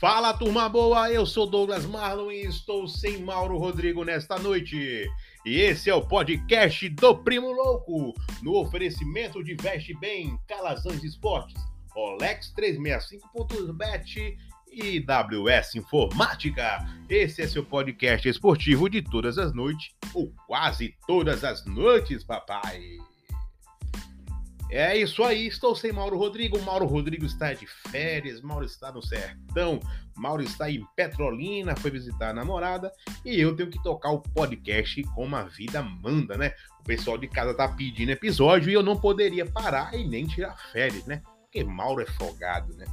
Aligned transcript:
Fala 0.00 0.32
turma 0.32 0.68
boa, 0.68 1.10
eu 1.10 1.26
sou 1.26 1.44
Douglas 1.44 1.84
Marlon 1.84 2.30
e 2.30 2.42
estou 2.46 2.86
sem 2.86 3.18
Mauro 3.18 3.58
Rodrigo 3.58 4.04
nesta 4.04 4.38
noite. 4.38 5.10
E 5.44 5.60
esse 5.60 5.90
é 5.90 5.94
o 5.94 6.06
podcast 6.06 6.88
do 6.90 7.18
Primo 7.18 7.50
Louco, 7.50 8.14
no 8.40 8.54
oferecimento 8.54 9.42
de 9.42 9.56
Veste 9.56 9.92
Bem, 9.98 10.38
Calazans 10.46 11.02
Esportes, 11.02 11.60
Rolex 11.90 12.54
365.bet 12.56 14.38
e 14.70 15.00
WS 15.00 15.74
Informática. 15.74 16.78
Esse 17.10 17.42
é 17.42 17.48
seu 17.48 17.64
podcast 17.64 18.28
esportivo 18.28 18.88
de 18.88 19.02
todas 19.02 19.36
as 19.36 19.52
noites, 19.52 19.96
ou 20.14 20.32
quase 20.46 20.94
todas 21.08 21.42
as 21.42 21.66
noites, 21.66 22.22
papai. 22.22 22.98
É 24.70 24.94
isso 24.98 25.24
aí, 25.24 25.46
estou 25.46 25.74
sem 25.74 25.92
Mauro 25.92 26.18
Rodrigo. 26.18 26.60
Mauro 26.60 26.84
Rodrigo 26.84 27.24
está 27.24 27.54
de 27.54 27.66
férias, 27.66 28.42
Mauro 28.42 28.66
está 28.66 28.92
no 28.92 29.02
sertão, 29.02 29.80
Mauro 30.14 30.42
está 30.42 30.70
em 30.70 30.84
Petrolina, 30.94 31.74
foi 31.74 31.90
visitar 31.90 32.30
a 32.30 32.34
namorada 32.34 32.92
e 33.24 33.40
eu 33.40 33.56
tenho 33.56 33.70
que 33.70 33.82
tocar 33.82 34.10
o 34.10 34.20
podcast 34.20 35.02
como 35.14 35.34
a 35.36 35.44
vida 35.44 35.82
manda, 35.82 36.36
né? 36.36 36.52
O 36.80 36.84
pessoal 36.84 37.16
de 37.16 37.26
casa 37.26 37.54
tá 37.54 37.66
pedindo 37.66 38.10
episódio 38.10 38.70
e 38.70 38.74
eu 38.74 38.82
não 38.82 39.00
poderia 39.00 39.46
parar 39.46 39.94
e 39.94 40.06
nem 40.06 40.26
tirar 40.26 40.58
férias, 40.70 41.06
né? 41.06 41.22
Porque 41.42 41.64
Mauro 41.64 42.02
é 42.02 42.06
folgado, 42.06 42.76
né? 42.76 42.84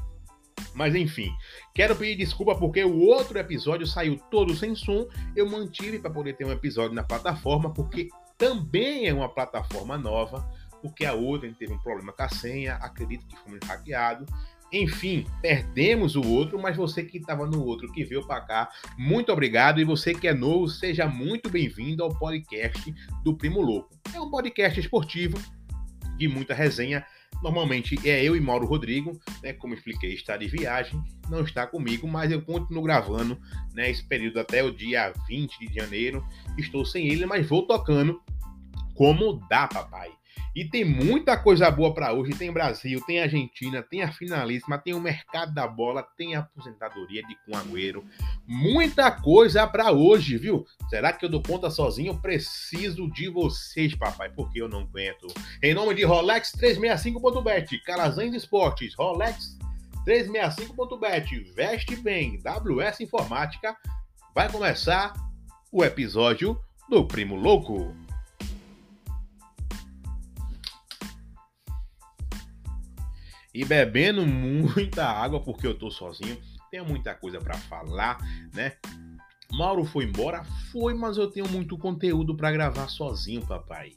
Mas 0.74 0.96
enfim, 0.96 1.30
quero 1.74 1.96
pedir 1.96 2.16
desculpa 2.16 2.56
porque 2.56 2.84
o 2.86 3.02
outro 3.02 3.38
episódio 3.38 3.86
saiu 3.86 4.18
todo 4.32 4.56
sem 4.56 4.76
som. 4.76 5.08
Eu 5.36 5.50
mantive 5.50 6.00
para 6.00 6.12
poder 6.12 6.38
ter 6.38 6.46
um 6.46 6.52
episódio 6.52 6.96
na 6.96 7.04
plataforma, 7.04 7.74
porque 7.74 8.08
também 8.38 9.08
é 9.08 9.14
uma 9.14 9.30
plataforma 9.30 9.98
nova 9.98 10.46
porque 10.86 11.04
a 11.04 11.14
outra 11.14 11.52
teve 11.52 11.74
um 11.74 11.80
problema 11.80 12.14
com 12.14 12.22
a 12.22 12.30
senha, 12.30 12.76
acredito 12.76 13.26
que 13.26 13.36
fomos 13.40 13.58
hackeados. 13.66 14.28
Enfim, 14.72 15.26
perdemos 15.42 16.16
o 16.16 16.22
outro, 16.22 16.62
mas 16.62 16.78
você 16.78 17.04
que 17.04 17.18
estava 17.18 17.48
no 17.48 17.66
outro, 17.66 17.92
que 17.92 18.04
veio 18.04 18.26
para 18.28 18.42
cá, 18.42 18.70
muito 18.96 19.32
obrigado. 19.32 19.82
E 19.82 19.84
você 19.84 20.14
que 20.14 20.28
é 20.28 20.34
novo, 20.34 20.68
seja 20.68 21.08
muito 21.08 21.50
bem-vindo 21.50 22.04
ao 22.04 22.10
podcast 22.10 22.94
do 23.24 23.36
Primo 23.36 23.62
Louco. 23.62 23.90
É 24.14 24.22
um 24.22 24.30
podcast 24.30 24.80
esportivo 24.80 25.40
de 26.18 26.28
muita 26.28 26.54
resenha. 26.54 27.04
Normalmente 27.42 27.98
é 28.08 28.24
eu 28.24 28.36
e 28.36 28.40
Mauro 28.40 28.68
Rodrigo, 28.68 29.20
né? 29.42 29.54
Como 29.54 29.74
expliquei, 29.74 30.14
está 30.14 30.38
de 30.38 30.48
viagem, 30.48 31.02
não 31.30 31.42
está 31.42 31.66
comigo, 31.66 32.08
mas 32.08 32.32
eu 32.32 32.44
continuo 32.44 32.84
gravando, 32.84 33.40
né? 33.74 33.90
Esse 33.90 34.04
período 34.04 34.40
até 34.40 34.64
o 34.64 34.72
dia 34.72 35.12
20 35.28 35.68
de 35.68 35.74
janeiro. 35.74 36.24
Estou 36.60 36.86
sem 36.86 37.08
ele, 37.08 37.26
mas 37.26 37.48
vou 37.50 37.66
tocando 37.66 38.22
como 38.94 39.42
dá, 39.50 39.68
papai. 39.68 40.12
E 40.56 40.64
tem 40.64 40.86
muita 40.86 41.36
coisa 41.36 41.70
boa 41.70 41.94
para 41.94 42.14
hoje. 42.14 42.32
Tem 42.32 42.50
Brasil, 42.50 43.02
tem 43.06 43.22
Argentina, 43.22 43.84
tem 43.84 44.04
a 44.04 44.12
finalíssima, 44.14 44.78
tem 44.78 44.94
o 44.94 45.02
mercado 45.02 45.54
da 45.54 45.68
bola, 45.68 46.02
tem 46.18 46.34
a 46.34 46.40
aposentadoria 46.40 47.22
de 47.24 47.36
Cunagüero. 47.44 48.06
Muita 48.48 49.12
coisa 49.12 49.68
para 49.68 49.92
hoje, 49.92 50.38
viu? 50.38 50.66
Será 50.90 51.12
que 51.12 51.26
eu 51.26 51.30
dou 51.30 51.44
conta 51.44 51.70
sozinho? 51.70 52.22
Preciso 52.22 53.12
de 53.12 53.28
vocês, 53.28 53.94
papai, 53.96 54.30
porque 54.30 54.62
eu 54.62 54.70
não 54.70 54.82
aguento. 54.82 55.28
Em 55.62 55.74
nome 55.74 55.94
de 55.94 56.06
Rolex 56.06 56.54
365.bet, 56.54 57.78
Calazans 57.84 58.34
Esportes, 58.34 58.96
Rolex 58.96 59.58
365.bet, 60.08 61.38
veste 61.54 61.98
bem, 61.98 62.40
WS 62.40 63.02
Informática. 63.02 63.76
Vai 64.34 64.50
começar 64.50 65.12
o 65.70 65.84
episódio 65.84 66.58
do 66.90 67.06
Primo 67.06 67.36
Louco. 67.36 68.05
E 73.56 73.64
bebendo 73.64 74.26
muita 74.28 75.06
água 75.06 75.40
porque 75.40 75.66
eu 75.66 75.74
tô 75.74 75.90
sozinho. 75.90 76.38
Tenho 76.70 76.86
muita 76.86 77.16
coisa 77.16 77.40
para 77.40 77.56
falar, 77.56 78.18
né? 78.54 78.74
Mauro 79.52 79.86
foi 79.86 80.04
embora? 80.04 80.44
Foi, 80.72 80.94
mas 80.94 81.18
eu 81.18 81.32
tenho 81.32 81.48
muito 81.48 81.78
conteúdo 81.78 82.36
para 82.36 82.52
gravar 82.52 82.90
sozinho, 82.90 83.46
papai. 83.46 83.94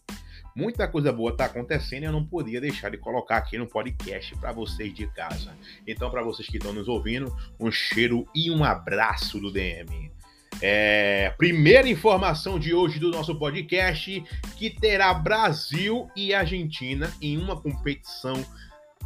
Muita 0.54 0.86
coisa 0.86 1.12
boa 1.12 1.36
tá 1.36 1.46
acontecendo 1.46 2.02
e 2.04 2.06
eu 2.06 2.12
não 2.12 2.24
podia 2.24 2.60
deixar 2.60 2.90
de 2.90 2.98
colocar 2.98 3.38
aqui 3.38 3.58
no 3.58 3.66
podcast 3.66 4.36
para 4.36 4.52
vocês 4.52 4.94
de 4.94 5.06
casa. 5.08 5.52
Então, 5.86 6.10
para 6.10 6.22
vocês 6.22 6.48
que 6.48 6.58
estão 6.58 6.72
nos 6.72 6.86
ouvindo, 6.86 7.34
um 7.58 7.70
cheiro 7.70 8.26
e 8.34 8.50
um 8.50 8.62
abraço 8.62 9.40
do 9.40 9.50
DM. 9.50 10.12
É, 10.60 11.32
primeira 11.38 11.88
informação 11.88 12.58
de 12.58 12.74
hoje 12.74 12.98
do 12.98 13.10
nosso 13.10 13.36
podcast 13.38 14.22
que 14.56 14.70
terá 14.70 15.14
Brasil 15.14 16.08
e 16.16 16.34
Argentina 16.34 17.12
em 17.20 17.36
uma 17.36 17.60
competição 17.60 18.44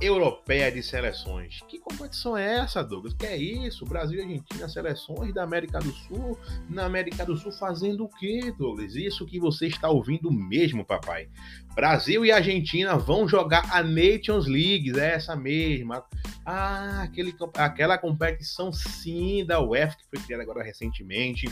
Europeia 0.02 0.70
de 0.72 0.82
Seleções. 0.82 1.60
Que 1.68 1.78
competição 1.78 2.36
é 2.36 2.58
essa, 2.58 2.82
Douglas? 2.82 3.14
Que 3.14 3.26
é 3.26 3.36
isso? 3.36 3.84
Brasil 3.84 4.18
e 4.18 4.22
Argentina, 4.22 4.68
seleções 4.68 5.32
da 5.32 5.44
América 5.44 5.78
do 5.78 5.92
Sul. 5.92 6.36
Na 6.68 6.84
América 6.86 7.24
do 7.24 7.36
Sul 7.36 7.52
fazendo 7.52 8.04
o 8.04 8.08
quê, 8.08 8.52
Douglas? 8.58 8.96
Isso 8.96 9.24
que 9.24 9.38
você 9.38 9.68
está 9.68 9.88
ouvindo 9.88 10.30
mesmo, 10.32 10.84
papai. 10.84 11.28
Brasil 11.76 12.24
e 12.24 12.32
Argentina 12.32 12.96
vão 12.96 13.28
jogar 13.28 13.62
a 13.70 13.80
Nations 13.80 14.48
League, 14.48 14.98
é 14.98 15.14
essa 15.14 15.36
mesma. 15.36 16.04
Ah, 16.44 17.02
aquele, 17.02 17.32
aquela 17.54 17.96
competição 17.96 18.72
sim 18.72 19.46
da 19.46 19.60
UEFA 19.60 19.96
que 19.96 20.10
foi 20.10 20.18
criada 20.18 20.42
agora 20.42 20.64
recentemente. 20.64 21.48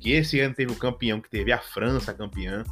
Que 0.00 0.10
esse 0.10 0.40
ano 0.40 0.54
teve 0.54 0.72
o 0.72 0.76
campeão, 0.76 1.20
que 1.20 1.30
teve 1.30 1.52
a 1.52 1.60
França 1.60 2.12
campeã. 2.12 2.64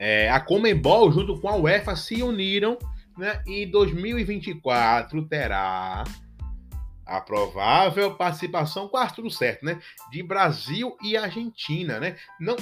É, 0.00 0.28
a 0.28 0.40
Comembol 0.40 1.12
junto 1.12 1.40
com 1.40 1.48
a 1.48 1.56
UEFA 1.56 1.94
se 1.94 2.20
uniram 2.20 2.76
né? 3.18 3.42
E 3.46 3.66
2024 3.66 5.26
terá 5.26 6.04
a 7.04 7.20
provável 7.20 8.14
participação, 8.14 8.86
quase 8.86 9.14
tudo 9.14 9.30
certo, 9.30 9.64
né? 9.64 9.80
De 10.10 10.22
Brasil 10.22 10.96
e 11.02 11.16
Argentina, 11.16 11.98
né? 11.98 12.16
Não. 12.38 12.56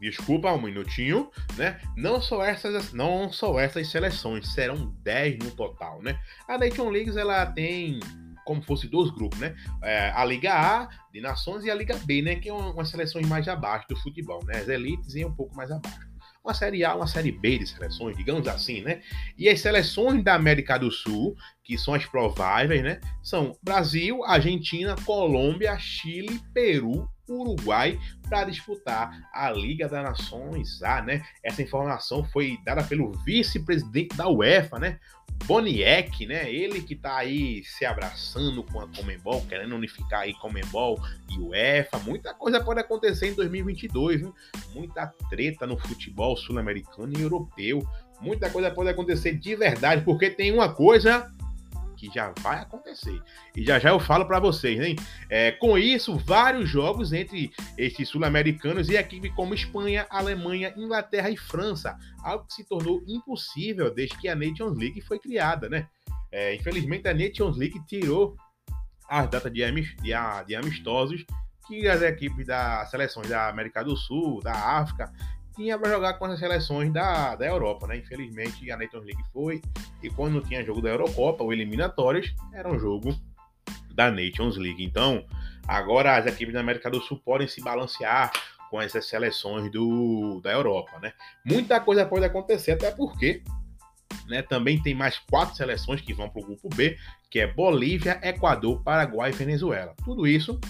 Desculpa 0.00 0.52
um 0.52 0.62
minutinho, 0.62 1.30
né? 1.56 1.80
Não 1.96 2.20
só 2.20 2.44
essas, 2.44 2.92
não 2.92 3.30
só 3.30 3.58
essas 3.58 3.88
seleções, 3.88 4.48
serão 4.52 4.94
10 5.02 5.38
no 5.38 5.50
total, 5.50 6.00
né? 6.02 6.18
A 6.48 6.56
Nation 6.56 6.88
League 6.88 7.16
ela 7.18 7.44
tem 7.46 8.00
como 8.44 8.62
fosse 8.62 8.88
dois 8.88 9.10
grupos, 9.10 9.38
né? 9.38 9.54
É, 9.82 10.10
a 10.10 10.24
Liga 10.24 10.54
A 10.54 10.88
de 11.12 11.20
Nações 11.20 11.64
e 11.64 11.70
a 11.70 11.74
Liga 11.74 11.94
B, 11.98 12.22
né? 12.22 12.36
Que 12.36 12.48
é 12.48 12.52
uma, 12.52 12.72
umas 12.72 12.88
seleções 12.88 13.28
mais 13.28 13.46
abaixo 13.46 13.86
do 13.88 13.96
futebol, 13.96 14.42
né? 14.46 14.56
As 14.60 14.68
elites 14.68 15.14
e 15.14 15.24
um 15.24 15.34
pouco 15.34 15.54
mais 15.54 15.70
abaixo 15.70 16.07
uma 16.48 16.54
série 16.54 16.82
A, 16.82 16.94
uma 16.94 17.06
série 17.06 17.30
B 17.30 17.58
de 17.58 17.66
seleções, 17.66 18.16
digamos 18.16 18.48
assim, 18.48 18.80
né? 18.80 19.02
E 19.36 19.48
as 19.48 19.60
seleções 19.60 20.24
da 20.24 20.34
América 20.34 20.78
do 20.78 20.90
Sul, 20.90 21.36
que 21.62 21.76
são 21.76 21.92
as 21.92 22.06
prováveis, 22.06 22.82
né? 22.82 23.00
São 23.22 23.54
Brasil, 23.62 24.24
Argentina, 24.24 24.96
Colômbia, 25.04 25.78
Chile, 25.78 26.40
Peru, 26.54 27.06
Uruguai 27.32 27.98
para 28.28 28.44
disputar 28.44 29.28
a 29.32 29.50
Liga 29.50 29.88
das 29.88 30.02
Nações 30.02 30.82
A, 30.82 31.02
né? 31.02 31.22
Essa 31.42 31.62
informação 31.62 32.24
foi 32.24 32.58
dada 32.64 32.82
pelo 32.82 33.12
vice-presidente 33.24 34.16
da 34.16 34.28
UEFA, 34.28 34.78
né? 34.78 34.98
Boniek, 35.44 36.26
né? 36.26 36.52
Ele 36.52 36.82
que 36.82 36.96
tá 36.96 37.16
aí 37.16 37.62
se 37.64 37.84
abraçando 37.84 38.62
com 38.64 38.80
a 38.80 38.88
Comembol, 38.88 39.44
querendo 39.46 39.74
unificar 39.74 40.20
aí 40.20 40.34
Comembol 40.34 41.00
e 41.30 41.38
UEFA. 41.38 41.98
Muita 42.00 42.34
coisa 42.34 42.62
pode 42.62 42.80
acontecer 42.80 43.28
em 43.28 43.34
2022, 43.34 44.20
viu? 44.20 44.34
Muita 44.74 45.06
treta 45.30 45.66
no 45.66 45.78
futebol 45.78 46.36
sul-americano 46.36 47.12
e 47.16 47.22
europeu. 47.22 47.86
Muita 48.20 48.50
coisa 48.50 48.70
pode 48.70 48.90
acontecer 48.90 49.34
de 49.38 49.54
verdade, 49.54 50.02
porque 50.02 50.28
tem 50.28 50.52
uma 50.52 50.72
coisa 50.72 51.32
que 51.98 52.08
já 52.14 52.32
vai 52.40 52.60
acontecer. 52.60 53.20
E 53.56 53.64
já 53.64 53.78
já 53.78 53.90
eu 53.90 53.98
falo 53.98 54.24
para 54.24 54.38
vocês, 54.38 54.80
hein? 54.80 54.96
É, 55.28 55.52
com 55.52 55.76
isso, 55.76 56.16
vários 56.16 56.68
jogos 56.68 57.12
entre 57.12 57.50
esses 57.76 58.08
sul-americanos 58.08 58.88
e 58.88 58.96
equipes 58.96 59.32
como 59.34 59.54
Espanha, 59.54 60.06
Alemanha, 60.08 60.72
Inglaterra 60.76 61.28
e 61.28 61.36
França, 61.36 61.98
algo 62.22 62.46
que 62.46 62.54
se 62.54 62.64
tornou 62.64 63.02
impossível 63.06 63.92
desde 63.92 64.16
que 64.16 64.28
a 64.28 64.34
Nations 64.34 64.78
League 64.78 65.00
foi 65.00 65.18
criada, 65.18 65.68
né? 65.68 65.88
É, 66.30 66.54
infelizmente, 66.54 67.08
a 67.08 67.14
Nations 67.14 67.56
League 67.56 67.80
tirou 67.86 68.36
as 69.08 69.28
datas 69.28 69.52
de, 69.52 69.62
de 70.46 70.54
amistosos 70.54 71.24
que 71.66 71.86
as 71.86 72.00
equipes 72.00 72.46
das 72.46 72.90
seleções 72.90 73.28
da 73.28 73.48
América 73.48 73.84
do 73.84 73.96
Sul, 73.96 74.40
da 74.42 74.52
África 74.52 75.12
tinha 75.58 75.76
para 75.76 75.90
jogar 75.90 76.14
com 76.14 76.26
as 76.26 76.38
seleções 76.38 76.92
da, 76.92 77.34
da 77.34 77.44
Europa, 77.44 77.88
né? 77.88 77.96
Infelizmente 77.96 78.70
a 78.70 78.76
Nations 78.76 79.04
League 79.04 79.22
foi, 79.32 79.60
e 80.00 80.08
quando 80.08 80.40
tinha 80.40 80.64
jogo 80.64 80.80
da 80.80 80.90
Eurocopa 80.90 81.42
ou 81.42 81.52
eliminatórias, 81.52 82.32
era 82.54 82.70
um 82.70 82.78
jogo 82.78 83.12
da 83.92 84.08
Nations 84.08 84.56
League. 84.56 84.84
Então, 84.84 85.26
agora 85.66 86.16
as 86.16 86.26
equipes 86.26 86.54
da 86.54 86.60
América 86.60 86.88
do 86.88 87.00
Sul 87.00 87.20
podem 87.24 87.48
se 87.48 87.60
balancear 87.60 88.30
com 88.70 88.80
essas 88.80 89.06
seleções 89.06 89.68
do, 89.72 90.40
da 90.42 90.52
Europa, 90.52 90.96
né? 91.00 91.12
Muita 91.44 91.80
coisa 91.80 92.06
pode 92.06 92.24
acontecer, 92.24 92.72
até 92.72 92.92
porque 92.92 93.42
né, 94.28 94.42
também 94.42 94.80
tem 94.80 94.94
mais 94.94 95.18
quatro 95.18 95.56
seleções 95.56 96.00
que 96.00 96.14
vão 96.14 96.28
para 96.28 96.40
o 96.40 96.46
grupo 96.46 96.68
B, 96.68 96.96
que 97.28 97.40
é 97.40 97.52
Bolívia, 97.52 98.20
Equador, 98.22 98.80
Paraguai 98.84 99.30
e 99.30 99.34
Venezuela. 99.34 99.94
Tudo 100.04 100.24
isso 100.24 100.60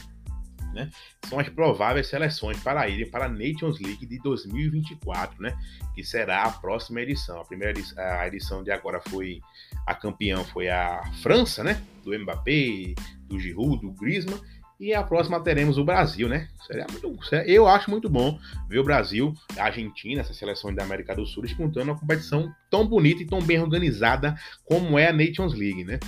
né? 0.79 0.91
São 1.29 1.39
as 1.41 1.49
prováveis 1.49 2.07
seleções 2.07 2.59
para 2.61 2.89
irem 2.89 3.11
para 3.11 3.27
a 3.27 3.29
Nations 3.29 3.81
League 3.81 4.07
de 4.07 4.19
2024, 4.21 5.43
né? 5.43 5.57
Que 5.95 6.05
será 6.05 6.45
a 6.45 6.51
próxima 6.51 7.01
edição. 7.01 7.41
A 7.41 7.45
primeira 7.45 7.73
edição, 7.73 7.99
a 7.99 8.27
edição 8.27 8.63
de 8.63 8.71
agora 8.71 9.01
foi 9.09 9.41
a 9.87 9.95
campeã 9.95 10.45
foi 10.45 10.69
a 10.69 11.03
França, 11.23 11.65
né? 11.65 11.83
Do 12.05 12.17
Mbappé, 12.19 12.95
do 13.27 13.39
Giroud, 13.39 13.81
do 13.81 13.91
Griezmann. 13.93 14.41
E 14.81 14.95
a 14.95 15.03
próxima 15.03 15.41
teremos 15.41 15.77
o 15.77 15.85
Brasil, 15.85 16.29
né? 16.29 16.49
Seria 16.65 16.87
muito, 16.89 17.19
eu 17.47 17.67
acho 17.67 17.91
muito 17.91 18.09
bom 18.09 18.39
ver 18.69 18.79
o 18.79 18.85
Brasil, 18.85 19.35
a 19.59 19.65
Argentina, 19.65 20.21
essas 20.21 20.37
seleções 20.37 20.77
da 20.77 20.85
América 20.85 21.17
do 21.17 21.27
Sul 21.27 21.43
disputando 21.43 21.89
uma 21.89 21.99
competição 21.99 22.55
tão 22.71 22.87
bonita 22.87 23.21
e 23.23 23.27
tão 23.27 23.43
bem 23.43 23.61
organizada 23.61 24.37
como 24.65 24.97
é 24.97 25.09
a 25.09 25.13
Nations 25.13 25.53
League, 25.53 25.85
né? 25.85 25.99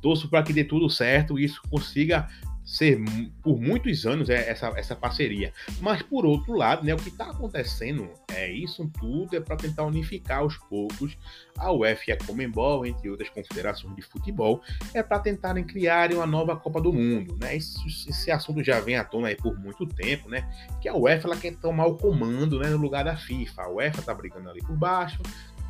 Torço 0.00 0.28
para 0.30 0.42
que 0.42 0.54
dê 0.54 0.64
tudo 0.64 0.88
certo 0.88 1.38
e 1.38 1.44
isso 1.44 1.60
consiga 1.68 2.28
ser 2.64 2.98
por 3.42 3.60
muitos 3.60 4.06
anos 4.06 4.30
é, 4.30 4.48
essa, 4.48 4.68
essa 4.76 4.94
parceria. 4.96 5.52
Mas 5.80 6.02
por 6.02 6.24
outro 6.24 6.54
lado, 6.54 6.84
né, 6.84 6.94
o 6.94 6.96
que 6.96 7.08
está 7.08 7.30
acontecendo 7.30 8.10
é 8.30 8.50
isso 8.50 8.90
tudo 8.98 9.36
é 9.36 9.40
para 9.40 9.56
tentar 9.56 9.84
unificar 9.84 10.38
aos 10.38 10.56
poucos 10.56 11.16
a 11.56 11.70
UEFA 11.70 12.02
e 12.08 12.12
a 12.12 12.18
Comembol, 12.18 12.86
entre 12.86 13.10
outras 13.10 13.28
confederações 13.28 13.94
de 13.94 14.02
futebol, 14.02 14.62
é 14.94 15.02
para 15.02 15.18
tentarem 15.18 15.64
criarem 15.64 16.16
uma 16.16 16.26
nova 16.26 16.56
Copa 16.56 16.80
do 16.80 16.92
Mundo, 16.92 17.36
né? 17.40 17.56
Esse, 17.56 17.78
esse, 17.86 18.30
assunto 18.30 18.62
já 18.64 18.80
vem 18.80 18.96
à 18.96 19.04
tona 19.04 19.28
aí 19.28 19.36
por 19.36 19.58
muito 19.58 19.86
tempo, 19.86 20.28
né? 20.28 20.48
Que 20.80 20.88
a 20.88 20.94
UEFA 20.94 21.28
ela 21.28 21.36
quer 21.36 21.54
tomar 21.56 21.86
o 21.86 21.96
comando, 21.96 22.58
né, 22.58 22.68
no 22.70 22.78
lugar 22.78 23.04
da 23.04 23.16
FIFA. 23.16 23.62
A 23.62 23.68
UEFA 23.68 24.02
tá 24.02 24.14
brigando 24.14 24.48
ali 24.48 24.60
por 24.60 24.76
baixo, 24.76 25.20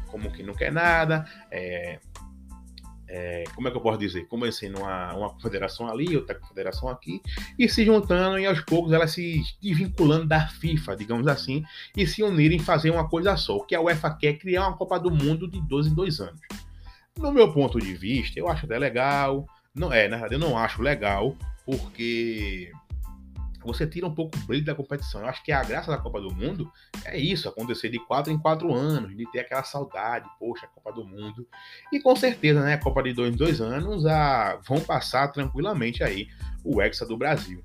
como 0.06 0.31
que 0.31 0.43
não 0.43 0.55
quer 0.55 0.71
nada, 0.71 1.25
é, 1.50 1.99
é, 3.14 3.44
como 3.55 3.69
é 3.69 3.70
que 3.70 3.76
eu 3.76 3.81
posso 3.82 3.99
dizer? 3.99 4.26
Começando 4.26 4.79
uma, 4.79 5.14
uma 5.14 5.29
confederação 5.29 5.87
ali, 5.87 6.17
outra 6.17 6.35
confederação 6.35 6.88
aqui, 6.88 7.20
e 7.59 7.69
se 7.69 7.85
juntando 7.85 8.38
e 8.38 8.47
aos 8.47 8.62
poucos 8.62 8.91
elas 8.91 9.11
se 9.11 9.43
desvinculando 9.61 10.25
da 10.25 10.49
FIFA, 10.49 10.97
digamos 10.97 11.26
assim, 11.26 11.62
e 11.94 12.06
se 12.06 12.23
unirem 12.23 12.56
e 12.56 12.62
fazer 12.62 12.91
uma 12.91 13.06
coisa 13.06 13.37
só. 13.37 13.59
O 13.59 13.64
que 13.64 13.75
a 13.75 13.82
UEFA 13.82 14.17
quer 14.17 14.29
é 14.29 14.32
criar 14.32 14.67
uma 14.67 14.79
Copa 14.79 14.99
do 14.99 15.11
Mundo 15.11 15.47
de 15.47 15.61
dois 15.61 15.87
em 15.87 15.94
dois 15.94 16.20
anos. 16.20 16.41
No 17.19 17.31
meu 17.31 17.53
ponto 17.53 17.79
de 17.79 17.93
vista, 17.93 18.41
eu 18.41 18.49
acho 18.49 18.64
até 18.64 18.79
legal. 18.79 19.47
Não 19.75 19.93
é, 19.93 20.08
na 20.08 20.17
verdade, 20.17 20.35
eu 20.37 20.38
não 20.38 20.56
acho 20.56 20.81
legal, 20.81 21.37
porque 21.67 22.73
você 23.64 23.87
tira 23.87 24.06
um 24.06 24.14
pouco 24.14 24.37
o 24.37 24.41
brilho 24.47 24.64
da 24.64 24.75
competição. 24.75 25.20
Eu 25.20 25.29
acho 25.29 25.43
que 25.43 25.53
a 25.53 25.62
graça 25.62 25.91
da 25.91 25.99
Copa 25.99 26.20
do 26.20 26.35
Mundo 26.35 26.70
é 27.05 27.19
isso, 27.19 27.49
acontecer 27.49 27.88
de 27.88 27.99
quatro 27.99 28.32
em 28.32 28.38
quatro 28.38 28.73
anos, 28.75 29.17
de 29.17 29.31
ter 29.31 29.41
aquela 29.41 29.62
saudade, 29.62 30.29
poxa, 30.38 30.67
Copa 30.75 30.93
do 30.93 31.05
Mundo. 31.05 31.47
E 31.93 32.00
com 32.00 32.14
certeza, 32.17 32.62
né, 32.62 32.75
a 32.75 32.79
Copa 32.79 33.03
de 33.03 33.12
dois 33.12 33.32
em 33.32 33.37
dois 33.37 33.61
anos 33.61 34.06
a, 34.06 34.56
vão 34.67 34.81
passar 34.81 35.29
tranquilamente 35.29 36.03
aí 36.03 36.29
o 36.64 36.81
Hexa 36.81 37.06
do 37.06 37.17
Brasil. 37.17 37.62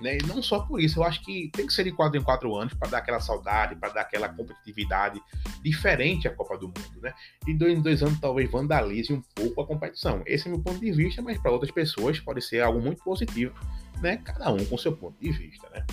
Né? 0.00 0.18
E 0.18 0.26
não 0.26 0.42
só 0.42 0.60
por 0.60 0.80
isso, 0.80 1.00
eu 1.00 1.04
acho 1.04 1.24
que 1.24 1.50
tem 1.52 1.66
que 1.66 1.72
ser 1.72 1.84
de 1.84 1.92
quatro 1.92 2.18
em 2.18 2.22
quatro 2.22 2.54
anos 2.54 2.72
para 2.74 2.88
dar 2.88 2.98
aquela 2.98 3.20
saudade, 3.20 3.74
para 3.74 3.88
dar 3.90 4.02
aquela 4.02 4.28
competitividade 4.28 5.20
diferente 5.62 6.28
à 6.28 6.34
Copa 6.34 6.56
do 6.56 6.68
Mundo. 6.68 7.00
Né? 7.02 7.12
De 7.44 7.54
dois 7.54 7.78
em 7.78 7.82
dois 7.82 8.02
anos 8.02 8.20
talvez 8.20 8.50
vandalize 8.50 9.12
um 9.12 9.20
pouco 9.34 9.60
a 9.60 9.66
competição. 9.66 10.22
Esse 10.24 10.46
é 10.46 10.50
meu 10.50 10.60
ponto 10.60 10.78
de 10.78 10.92
vista, 10.92 11.20
mas 11.20 11.38
para 11.38 11.50
outras 11.50 11.72
pessoas 11.72 12.20
pode 12.20 12.40
ser 12.42 12.60
algo 12.60 12.80
muito 12.80 13.02
positivo 13.02 13.54
né? 14.00 14.18
Cada 14.18 14.50
um 14.50 14.64
com 14.64 14.78
seu 14.78 14.96
ponto 14.96 15.18
de 15.20 15.30
vista, 15.30 15.68
né? 15.70 15.84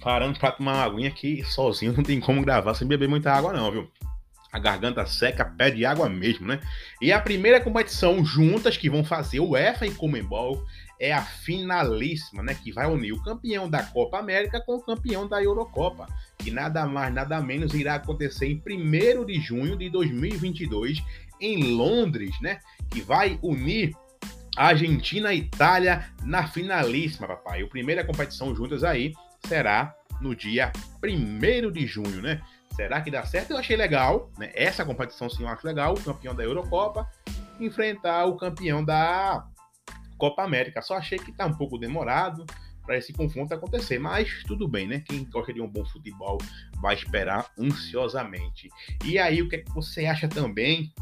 Parando 0.00 0.38
para 0.38 0.52
tomar 0.52 0.72
uma 0.72 0.84
aguinha 0.84 1.08
aqui, 1.08 1.44
sozinho 1.44 1.92
não 1.92 2.02
tem 2.02 2.18
como 2.20 2.42
gravar 2.42 2.74
sem 2.74 2.88
beber 2.88 3.08
muita 3.08 3.32
água 3.32 3.52
não, 3.52 3.70
viu? 3.70 3.90
A 4.52 4.58
garganta 4.58 5.06
seca 5.06 5.46
pede 5.46 5.86
água 5.86 6.08
mesmo, 6.10 6.46
né? 6.46 6.60
E 7.00 7.10
a 7.10 7.18
primeira 7.18 7.58
competição 7.58 8.22
juntas 8.22 8.76
que 8.76 8.90
vão 8.90 9.02
fazer 9.02 9.40
o 9.40 9.56
EFA 9.56 9.86
e 9.86 9.94
Comembol 9.94 10.62
é 11.00 11.12
a 11.12 11.22
finalíssima, 11.22 12.42
né? 12.42 12.54
Que 12.54 12.70
vai 12.70 12.86
unir 12.86 13.12
o 13.12 13.22
campeão 13.22 13.68
da 13.68 13.82
Copa 13.82 14.18
América 14.18 14.60
com 14.60 14.76
o 14.76 14.82
campeão 14.82 15.26
da 15.26 15.42
Eurocopa, 15.42 16.06
que 16.38 16.50
nada 16.50 16.84
mais, 16.86 17.12
nada 17.14 17.40
menos 17.40 17.72
irá 17.72 17.94
acontecer 17.94 18.46
em 18.46 18.62
1 18.64 19.24
de 19.24 19.40
junho 19.40 19.76
de 19.76 19.88
2022 19.88 21.02
em 21.40 21.74
Londres, 21.74 22.38
né? 22.40 22.60
Que 22.90 23.00
vai 23.00 23.38
unir 23.42 23.96
Argentina 24.56 25.32
e 25.32 25.38
Itália 25.38 26.12
na 26.22 26.46
finalíssima, 26.46 27.26
papai. 27.26 27.62
O 27.62 27.68
primeira 27.68 28.04
competição 28.04 28.54
juntas 28.54 28.84
aí 28.84 29.14
será 29.46 29.94
no 30.20 30.36
dia 30.36 30.70
1 31.02 31.72
de 31.72 31.86
junho, 31.86 32.20
né? 32.20 32.40
Será 32.74 33.00
que 33.00 33.10
dá 33.10 33.24
certo? 33.24 33.50
Eu 33.50 33.58
achei 33.58 33.76
legal, 33.76 34.30
né? 34.38 34.50
Essa 34.54 34.84
competição 34.84 35.28
sim 35.28 35.42
eu 35.42 35.48
acho 35.48 35.66
legal. 35.66 35.94
O 35.94 36.02
campeão 36.02 36.34
da 36.34 36.42
Eurocopa 36.42 37.08
enfrentar 37.60 38.26
o 38.26 38.36
campeão 38.36 38.84
da 38.84 39.46
Copa 40.18 40.42
América. 40.42 40.82
Só 40.82 40.96
achei 40.96 41.18
que 41.18 41.32
tá 41.32 41.46
um 41.46 41.54
pouco 41.54 41.78
demorado 41.78 42.44
para 42.84 42.96
esse 42.96 43.12
confronto 43.12 43.54
acontecer, 43.54 43.98
mas 43.98 44.42
tudo 44.44 44.66
bem, 44.66 44.88
né? 44.88 45.00
Quem 45.06 45.24
gosta 45.24 45.52
de 45.52 45.60
um 45.60 45.68
bom 45.68 45.84
futebol 45.84 46.38
vai 46.80 46.94
esperar 46.94 47.50
ansiosamente. 47.58 48.68
E 49.04 49.18
aí, 49.18 49.40
o 49.40 49.48
que, 49.48 49.56
é 49.56 49.58
que 49.60 49.72
você 49.72 50.06
acha 50.06 50.26
também 50.28 50.92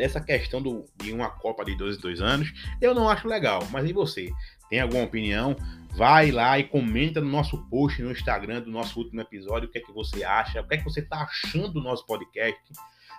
dessa 0.00 0.18
questão 0.18 0.62
do, 0.62 0.86
de 0.96 1.12
uma 1.12 1.28
Copa 1.28 1.62
de 1.62 1.76
12 1.76 2.00
dois 2.00 2.22
anos, 2.22 2.50
eu 2.80 2.94
não 2.94 3.06
acho 3.06 3.28
legal. 3.28 3.60
Mas 3.70 3.88
e 3.88 3.92
você? 3.92 4.30
Tem 4.70 4.80
alguma 4.80 5.04
opinião? 5.04 5.54
Vai 5.94 6.30
lá 6.30 6.58
e 6.58 6.64
comenta 6.64 7.20
no 7.20 7.28
nosso 7.28 7.58
post 7.68 8.00
no 8.02 8.10
Instagram 8.10 8.62
do 8.62 8.70
nosso 8.70 8.98
último 8.98 9.20
episódio 9.20 9.68
o 9.68 9.70
que 9.70 9.76
é 9.76 9.82
que 9.82 9.92
você 9.92 10.24
acha, 10.24 10.62
o 10.62 10.66
que 10.66 10.74
é 10.74 10.78
que 10.78 10.84
você 10.84 11.00
está 11.00 11.18
achando 11.18 11.74
do 11.74 11.82
nosso 11.82 12.06
podcast. 12.06 12.58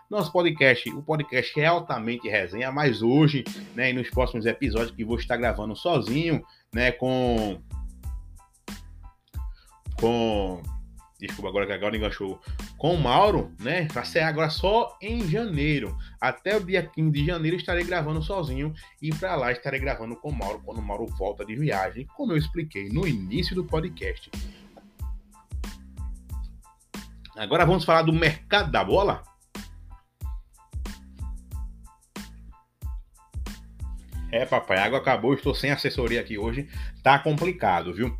Nosso 0.10 0.32
podcast, 0.32 0.90
o 0.90 1.04
podcast 1.04 1.60
é 1.60 1.68
altamente 1.68 2.28
resenha, 2.28 2.72
mas 2.72 3.04
hoje, 3.04 3.44
né, 3.76 3.92
e 3.92 3.94
nos 3.94 4.10
próximos 4.10 4.46
episódios 4.48 4.92
que 4.92 5.06
vou 5.06 5.18
estar 5.18 5.38
gravando 5.38 5.76
sozinho, 5.76 6.44
né, 6.74 6.92
com 6.92 7.62
com 10.00 10.64
desculpa, 11.28 11.50
agora 11.50 11.68
que 11.68 11.74
agora 11.74 11.96
enganchou, 11.96 12.42
com 12.78 12.96
o 12.96 13.00
Mauro, 13.00 13.54
né? 13.60 13.88
Vai 13.92 14.06
ser 14.06 14.22
agora 14.22 14.50
só 14.50 14.98
em 15.02 15.28
janeiro. 15.30 15.96
Até 16.20 16.58
o 16.58 16.64
dia 16.64 16.84
15 16.84 17.12
de 17.12 17.26
janeiro 17.26 17.58
estarei 17.58 17.84
gravando 17.84 18.22
sozinho 18.22 18.74
e 19.02 19.14
para 19.14 19.36
lá 19.36 19.52
estarei 19.52 19.80
gravando 19.80 20.16
com 20.16 20.30
o 20.30 20.36
Mauro 20.36 20.62
quando 20.66 20.80
o 20.80 20.82
Mauro 20.82 21.06
volta 21.18 21.46
de 21.46 21.56
viagem, 21.56 22.06
como 22.16 22.34
eu 22.34 22.38
expliquei 22.38 22.90
no 22.90 23.08
início 23.08 23.56
do 23.56 23.64
podcast. 23.64 24.32
Agora 27.38 27.66
vamos 27.66 27.86
falar 27.86 28.02
do 28.02 28.14
mercado 28.14 28.72
da 28.72 28.84
bola? 28.84 29.24
É, 34.32 34.46
papai, 34.46 34.78
a 34.78 34.86
água 34.86 35.00
acabou, 35.00 35.34
estou 35.34 35.54
sem 35.54 35.72
assessoria 35.72 36.22
aqui 36.22 36.38
hoje. 36.38 36.70
Tá 37.04 37.20
complicado, 37.20 37.94
viu? 37.94 38.18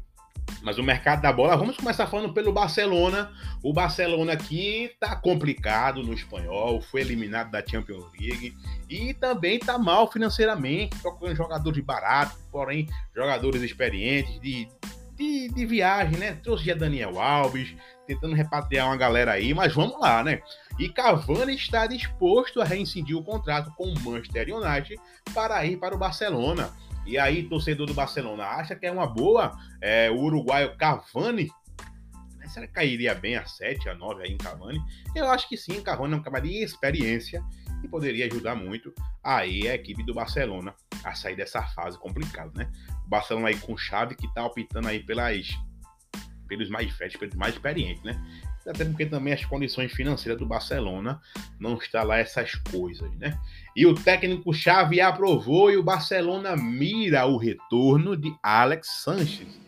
Mas 0.62 0.78
o 0.78 0.84
mercado 0.84 1.22
da 1.22 1.34
bola, 1.34 1.58
vamos 1.58 1.76
começar 1.76 2.08
falando 2.08 2.34
pelo 2.34 2.54
Barcelona. 2.54 3.32
O 3.64 3.74
Barcelona 3.74 4.34
aqui 4.34 4.92
tá 5.00 5.16
complicado 5.16 6.04
no 6.04 6.14
espanhol, 6.14 6.82
foi 6.82 7.02
eliminado 7.02 7.50
da 7.52 7.66
Champions 7.66 8.06
League 8.20 8.56
e 8.90 9.14
também 9.14 9.60
tá 9.60 9.78
mal 9.78 10.12
financeiramente, 10.12 10.98
procurando 11.00 11.36
jogadores 11.36 11.84
baratos, 11.84 12.38
porém 12.52 12.88
jogadores 13.16 13.62
experientes 13.62 14.40
de, 14.40 14.68
de, 15.16 15.50
de 15.50 15.66
viagem, 15.66 16.18
né? 16.18 16.34
Trouxe 16.44 16.66
já 16.66 16.76
Daniel 16.76 17.20
Alves, 17.20 17.76
tentando 18.06 18.36
repatriar 18.36 18.88
uma 18.88 18.98
galera 18.98 19.32
aí, 19.32 19.54
mas 19.54 19.74
vamos 19.74 20.00
lá, 20.00 20.24
né? 20.24 20.42
E 20.78 20.90
Cavani 20.90 21.56
está 21.56 21.88
disposto 21.88 22.62
a 22.62 22.66
reincidir 22.66 23.18
o 23.18 23.24
contrato 23.24 23.72
com 23.76 23.86
o 23.86 24.00
Manchester 24.00 24.56
United 24.56 25.00
para 25.34 25.66
ir 25.66 25.78
para 25.78 25.96
o 25.96 25.98
Barcelona. 25.98 26.72
E 27.06 27.18
aí, 27.18 27.44
torcedor 27.44 27.88
do 27.88 27.94
Barcelona, 27.94 28.46
acha 28.46 28.76
que 28.76 28.86
é 28.86 28.92
uma 28.92 29.08
boa 29.08 29.52
é, 29.82 30.10
o 30.12 30.20
uruguaio 30.20 30.78
Cavani? 30.78 31.50
Será 32.48 32.68
que 32.68 32.74
cairia 32.74 33.16
bem 33.16 33.38
a 33.38 33.46
7, 33.46 33.88
a 33.88 33.96
9 33.96 34.24
aí 34.24 34.32
em 34.34 34.38
Cavani? 34.38 34.80
Eu 35.16 35.30
acho 35.30 35.48
que 35.48 35.56
sim, 35.56 35.82
Cavani 35.82 36.14
é 36.14 36.18
um 36.18 36.22
cara 36.22 36.40
de 36.40 36.62
experiência 36.62 37.42
e 37.84 37.88
poderia 37.88 38.26
ajudar 38.26 38.56
muito 38.56 38.94
aí 39.24 39.68
a 39.68 39.76
equipe 39.76 40.04
do 40.04 40.14
Barcelona 40.14 40.76
a 41.04 41.16
sair 41.16 41.36
dessa 41.36 41.64
fase 41.64 41.98
complicada, 41.98 42.52
né? 42.56 42.72
O 43.06 43.10
Barcelona 43.10 43.48
aí 43.48 43.58
com 43.58 43.78
chave 43.78 44.16
que 44.16 44.32
tá 44.34 44.46
optando 44.46 44.88
aí 44.88 45.00
pelas, 45.00 45.48
pelos 46.48 46.70
mais 46.70 46.92
velhos, 46.98 47.16
pelos 47.16 47.36
mais 47.36 47.54
experientes, 47.54 48.04
né? 48.04 48.22
Até 48.68 48.86
porque 48.86 49.06
também 49.06 49.34
as 49.34 49.44
condições 49.46 49.92
financeiras 49.92 50.40
do 50.40 50.46
Barcelona 50.46 51.20
não 51.60 51.76
está 51.78 52.04
lá 52.04 52.18
essas 52.18 52.56
coisas, 52.56 53.12
né? 53.18 53.38
E 53.76 53.86
o 53.86 53.96
técnico 53.96 54.54
Xavi 54.54 55.02
aprovou 55.02 55.72
e 55.72 55.78
o 55.78 55.84
Barcelona 55.84 56.56
mira 56.56 57.26
o 57.26 57.38
retorno 57.38 58.16
de 58.16 58.34
Alex 58.44 58.88
Sanches. 59.04 59.60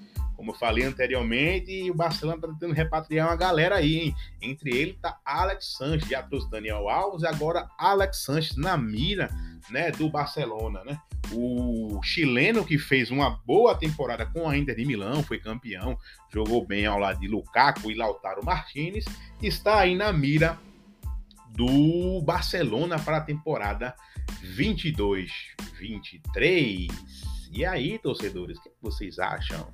Como 0.44 0.52
eu 0.52 0.60
falei 0.60 0.84
anteriormente, 0.84 1.90
o 1.90 1.94
Barcelona 1.94 2.36
está 2.36 2.50
tentando 2.50 2.74
repatriar 2.74 3.30
uma 3.30 3.36
galera 3.38 3.78
aí, 3.78 4.00
hein? 4.00 4.14
Entre 4.42 4.76
ele 4.76 5.00
tá 5.02 5.18
Alex 5.24 5.78
Sanches, 5.78 6.10
já 6.10 6.22
trouxe 6.22 6.52
Daniel 6.52 6.90
Alves, 6.90 7.24
agora 7.24 7.70
Alex 7.78 8.26
Sanches 8.26 8.58
na 8.58 8.76
mira, 8.76 9.34
né, 9.72 9.90
do 9.92 10.10
Barcelona, 10.10 10.84
né? 10.84 11.00
O 11.32 12.02
chileno 12.04 12.66
que 12.66 12.78
fez 12.78 13.10
uma 13.10 13.40
boa 13.46 13.74
temporada 13.74 14.26
com 14.26 14.50
a 14.50 14.58
Inter 14.58 14.76
de 14.76 14.84
Milão, 14.84 15.24
foi 15.24 15.40
campeão, 15.40 15.98
jogou 16.30 16.68
bem 16.68 16.86
ao 16.86 17.00
lado 17.00 17.22
de 17.22 17.28
Lukaku 17.30 17.90
e 17.90 17.96
Lautaro 17.96 18.44
Martinez, 18.44 19.06
está 19.42 19.80
aí 19.80 19.96
na 19.96 20.12
mira 20.12 20.60
do 21.56 22.22
Barcelona 22.22 23.00
para 23.00 23.16
a 23.16 23.22
temporada 23.22 23.96
22-23. 24.58 26.90
E 27.54 27.64
aí, 27.64 27.98
torcedores, 27.98 28.58
o 28.58 28.62
que 28.62 28.72
vocês 28.82 29.20
acham? 29.20 29.72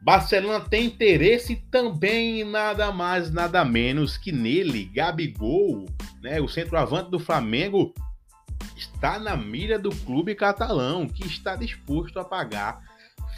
Barcelona 0.00 0.60
tem 0.60 0.86
interesse 0.86 1.56
também 1.70 2.40
em 2.40 2.44
nada 2.44 2.90
mais, 2.90 3.30
nada 3.30 3.64
menos 3.64 4.16
que 4.16 4.32
nele, 4.32 4.86
Gabigol, 4.86 5.86
né, 6.22 6.40
o 6.40 6.48
centroavante 6.48 7.10
do 7.10 7.18
Flamengo, 7.18 7.92
está 8.76 9.18
na 9.18 9.36
mira 9.36 9.78
do 9.78 9.90
clube 9.90 10.34
catalão, 10.34 11.06
que 11.06 11.26
está 11.26 11.54
disposto 11.54 12.18
a 12.18 12.24
pagar 12.24 12.82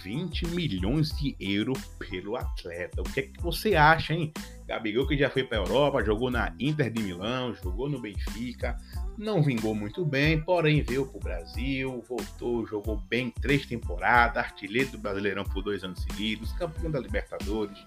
20 0.05 0.47
milhões 0.49 1.11
de 1.17 1.37
euros 1.41 1.79
pelo 1.99 2.37
atleta. 2.37 3.01
O 3.01 3.05
que 3.05 3.21
é 3.21 3.23
que 3.25 3.43
você 3.43 3.75
acha, 3.75 4.15
hein? 4.15 4.33
Gabigol 4.73 5.07
que 5.07 5.19
já 5.19 5.29
foi 5.29 5.45
para 5.45 5.59
a 5.59 5.61
Europa, 5.61 6.03
jogou 6.03 6.31
na 6.31 6.55
Inter 6.59 6.91
de 6.91 7.03
Milão, 7.03 7.55
jogou 7.55 7.91
no 7.91 8.01
Benfica, 8.01 8.79
não 9.19 9.43
vingou 9.43 9.75
muito 9.75 10.03
bem, 10.03 10.41
porém 10.41 10.81
veio 10.83 11.07
para 11.07 11.17
o 11.19 11.21
Brasil, 11.21 12.03
voltou, 12.09 12.67
jogou 12.67 12.97
bem 12.97 13.31
três 13.31 13.67
temporadas, 13.67 14.39
artilheiro 14.39 14.93
do 14.93 14.99
Brasileirão 14.99 15.45
por 15.45 15.63
dois 15.63 15.85
anos 15.85 16.03
seguidos, 16.03 16.53
campeão 16.53 16.91
da 16.91 16.99
Libertadores, 16.99 17.79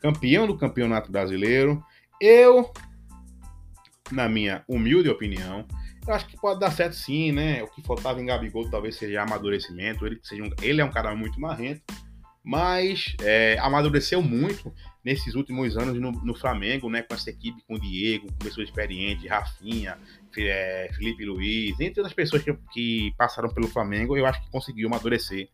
campeão 0.00 0.46
do 0.46 0.56
Campeonato 0.56 1.12
Brasileiro. 1.12 1.84
Eu, 2.18 2.72
na 4.10 4.26
minha 4.26 4.64
humilde 4.66 5.10
opinião, 5.10 5.66
eu 6.08 6.14
acho 6.14 6.26
que 6.28 6.40
pode 6.40 6.60
dar 6.60 6.70
certo 6.70 6.96
sim, 6.96 7.30
né? 7.30 7.62
O 7.62 7.66
que 7.66 7.82
faltava 7.82 8.22
em 8.22 8.26
Gabigol 8.26 8.70
talvez 8.70 8.96
seja 8.96 9.20
amadurecimento. 9.22 10.06
Ele, 10.06 10.18
seja 10.22 10.42
um, 10.42 10.50
ele 10.62 10.80
é 10.80 10.84
um 10.84 10.90
cara 10.90 11.14
muito 11.14 11.38
marrento, 11.38 11.82
mas 12.42 13.14
é, 13.20 13.58
amadureceu 13.58 14.22
muito 14.22 14.72
nesses 15.06 15.36
últimos 15.36 15.76
anos 15.76 16.00
no, 16.00 16.10
no, 16.10 16.34
Flamengo, 16.34 16.90
né? 16.90 17.00
Com 17.00 17.14
essa 17.14 17.30
equipe, 17.30 17.62
com 17.68 17.76
o 17.76 17.80
Diego, 17.80 18.26
com 18.26 18.38
pessoas 18.38 18.68
experientes, 18.68 19.30
Rafinha, 19.30 19.96
é, 20.36 20.90
Felipe 20.92 21.24
Luiz, 21.24 21.78
entre 21.78 22.00
outras 22.00 22.12
pessoas 22.12 22.42
que, 22.42 22.52
que 22.72 23.14
passaram 23.16 23.48
pelo 23.48 23.68
Flamengo, 23.68 24.16
eu 24.16 24.26
acho 24.26 24.42
que 24.42 24.50
conseguiu 24.50 24.88
amadurecer 24.88 25.48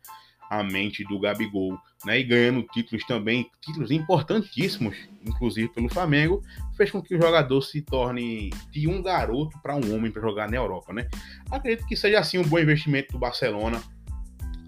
a 0.48 0.62
mente 0.62 1.04
do 1.04 1.20
Gabigol, 1.20 1.78
né? 2.06 2.18
E 2.18 2.24
ganhando 2.24 2.62
títulos 2.72 3.04
também, 3.04 3.50
títulos 3.60 3.90
importantíssimos, 3.90 4.96
inclusive 5.22 5.68
pelo 5.68 5.90
Flamengo, 5.90 6.42
fez 6.74 6.90
com 6.90 7.02
que 7.02 7.14
o 7.14 7.20
jogador 7.20 7.60
se 7.60 7.82
torne 7.82 8.48
de 8.70 8.88
um 8.88 9.02
garoto 9.02 9.60
para 9.62 9.76
um 9.76 9.94
homem 9.94 10.10
para 10.10 10.22
jogar 10.22 10.50
na 10.50 10.56
Europa, 10.56 10.94
né? 10.94 11.06
Acredito 11.50 11.86
que 11.86 11.94
seja 11.94 12.20
assim 12.20 12.38
um 12.38 12.42
bom 12.42 12.58
investimento 12.58 13.12
do 13.12 13.18
Barcelona 13.18 13.82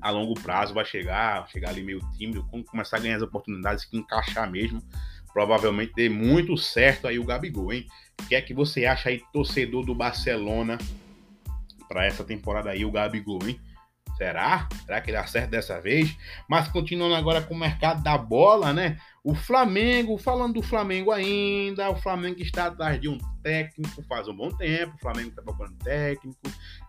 a 0.04 0.10
longo 0.10 0.34
prazo, 0.34 0.74
vai 0.74 0.84
chegar, 0.84 1.48
chegar 1.48 1.70
ali 1.70 1.82
meio 1.82 1.98
tímido, 2.18 2.46
quando 2.50 2.66
começar 2.66 2.98
a 2.98 3.00
ganhar 3.00 3.16
as 3.16 3.22
oportunidades 3.22 3.86
que 3.86 3.96
encaixar 3.96 4.50
mesmo, 4.50 4.82
provavelmente 5.32 5.94
dê 5.96 6.10
muito 6.10 6.58
certo 6.58 7.08
aí 7.08 7.18
o 7.18 7.24
Gabigol, 7.24 7.72
hein? 7.72 7.86
O 8.20 8.26
que 8.26 8.34
é 8.34 8.42
que 8.42 8.52
você 8.52 8.84
acha 8.84 9.08
aí, 9.08 9.22
torcedor 9.32 9.82
do 9.82 9.94
Barcelona, 9.94 10.76
para 11.88 12.04
essa 12.04 12.22
temporada 12.22 12.68
aí, 12.68 12.84
o 12.84 12.90
Gabigol, 12.90 13.48
hein? 13.48 13.58
Será? 14.18 14.68
Será 14.84 15.00
que 15.00 15.10
dá 15.10 15.26
certo 15.26 15.50
dessa 15.50 15.80
vez? 15.80 16.14
Mas 16.46 16.68
continuando 16.68 17.14
agora 17.14 17.40
com 17.40 17.54
o 17.54 17.58
mercado 17.58 18.02
da 18.02 18.18
bola, 18.18 18.74
né? 18.74 18.98
O 19.24 19.34
Flamengo, 19.34 20.18
falando 20.18 20.54
do 20.54 20.62
Flamengo 20.62 21.10
ainda, 21.10 21.88
o 21.88 21.96
Flamengo 21.96 22.42
está 22.42 22.66
atrás 22.66 23.00
de 23.00 23.08
um 23.08 23.16
técnico 23.42 24.02
faz 24.02 24.28
um 24.28 24.36
bom 24.36 24.50
tempo. 24.50 24.94
O 24.96 24.98
Flamengo 24.98 25.30
está 25.30 25.40
procurando 25.40 25.78
técnico. 25.78 26.38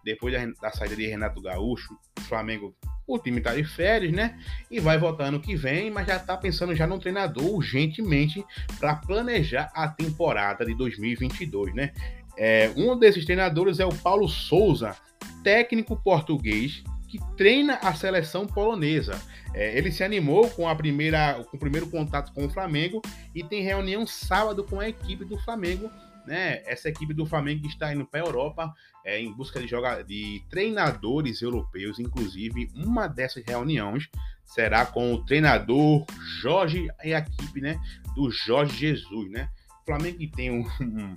Depois 0.03 0.33
da, 0.33 0.45
da, 0.61 0.69
saída 0.69 0.97
de 0.97 1.07
Renato 1.07 1.41
Gaúcho, 1.41 1.97
o 2.19 2.21
Flamengo, 2.23 2.75
o 3.07 3.17
time 3.17 3.37
está 3.37 3.55
de 3.55 3.63
férias, 3.63 4.11
né? 4.11 4.37
E 4.69 4.81
vai 4.81 4.97
voltar 4.97 5.27
ano 5.27 5.39
que 5.39 5.55
vem, 5.55 5.89
mas 5.89 6.07
já 6.07 6.17
está 6.17 6.35
pensando 6.35 6.75
já 6.75 6.85
no 6.85 6.99
treinador 6.99 7.45
urgentemente 7.45 8.43
para 8.79 8.97
planejar 8.97 9.71
a 9.73 9.87
temporada 9.87 10.65
de 10.65 10.75
2022, 10.75 11.73
né? 11.73 11.93
É, 12.37 12.69
um 12.75 12.99
desses 12.99 13.23
treinadores 13.23 13.79
é 13.79 13.85
o 13.85 13.95
Paulo 13.95 14.27
Souza, 14.27 14.93
técnico 15.41 15.95
português 15.95 16.83
que 17.15 17.35
treina 17.37 17.75
a 17.75 17.93
seleção 17.93 18.45
polonesa. 18.45 19.19
É, 19.53 19.77
ele 19.77 19.91
se 19.91 20.03
animou 20.03 20.49
com 20.49 20.67
a 20.67 20.75
primeira, 20.75 21.43
com 21.49 21.55
o 21.55 21.59
primeiro 21.59 21.87
contato 21.87 22.33
com 22.33 22.45
o 22.45 22.49
Flamengo 22.49 23.01
e 23.33 23.43
tem 23.43 23.63
reunião 23.63 24.05
sábado 24.05 24.63
com 24.63 24.79
a 24.79 24.89
equipe 24.89 25.23
do 25.23 25.37
Flamengo. 25.39 25.89
Né? 26.27 26.61
Essa 26.65 26.89
equipe 26.89 27.13
do 27.13 27.25
Flamengo 27.25 27.67
está 27.67 27.93
indo 27.93 28.05
para 28.05 28.21
a 28.21 28.25
Europa 28.25 28.73
é, 29.05 29.19
em 29.19 29.31
busca 29.31 29.61
de, 29.61 29.67
jogar, 29.67 30.03
de 30.03 30.43
treinadores 30.49 31.41
europeus. 31.41 31.99
Inclusive, 31.99 32.69
uma 32.75 33.07
dessas 33.07 33.43
reuniões 33.45 34.09
será 34.43 34.85
com 34.85 35.13
o 35.13 35.23
treinador 35.23 36.05
Jorge 36.41 36.87
e 37.03 37.13
a 37.13 37.19
equipe 37.19 37.61
né, 37.61 37.79
do 38.15 38.29
Jorge 38.31 38.75
Jesus. 38.75 39.31
Né? 39.31 39.47
O 39.83 39.85
Flamengo 39.85 40.19
tem 40.35 40.51
um, 40.51 40.67
um 40.81 41.15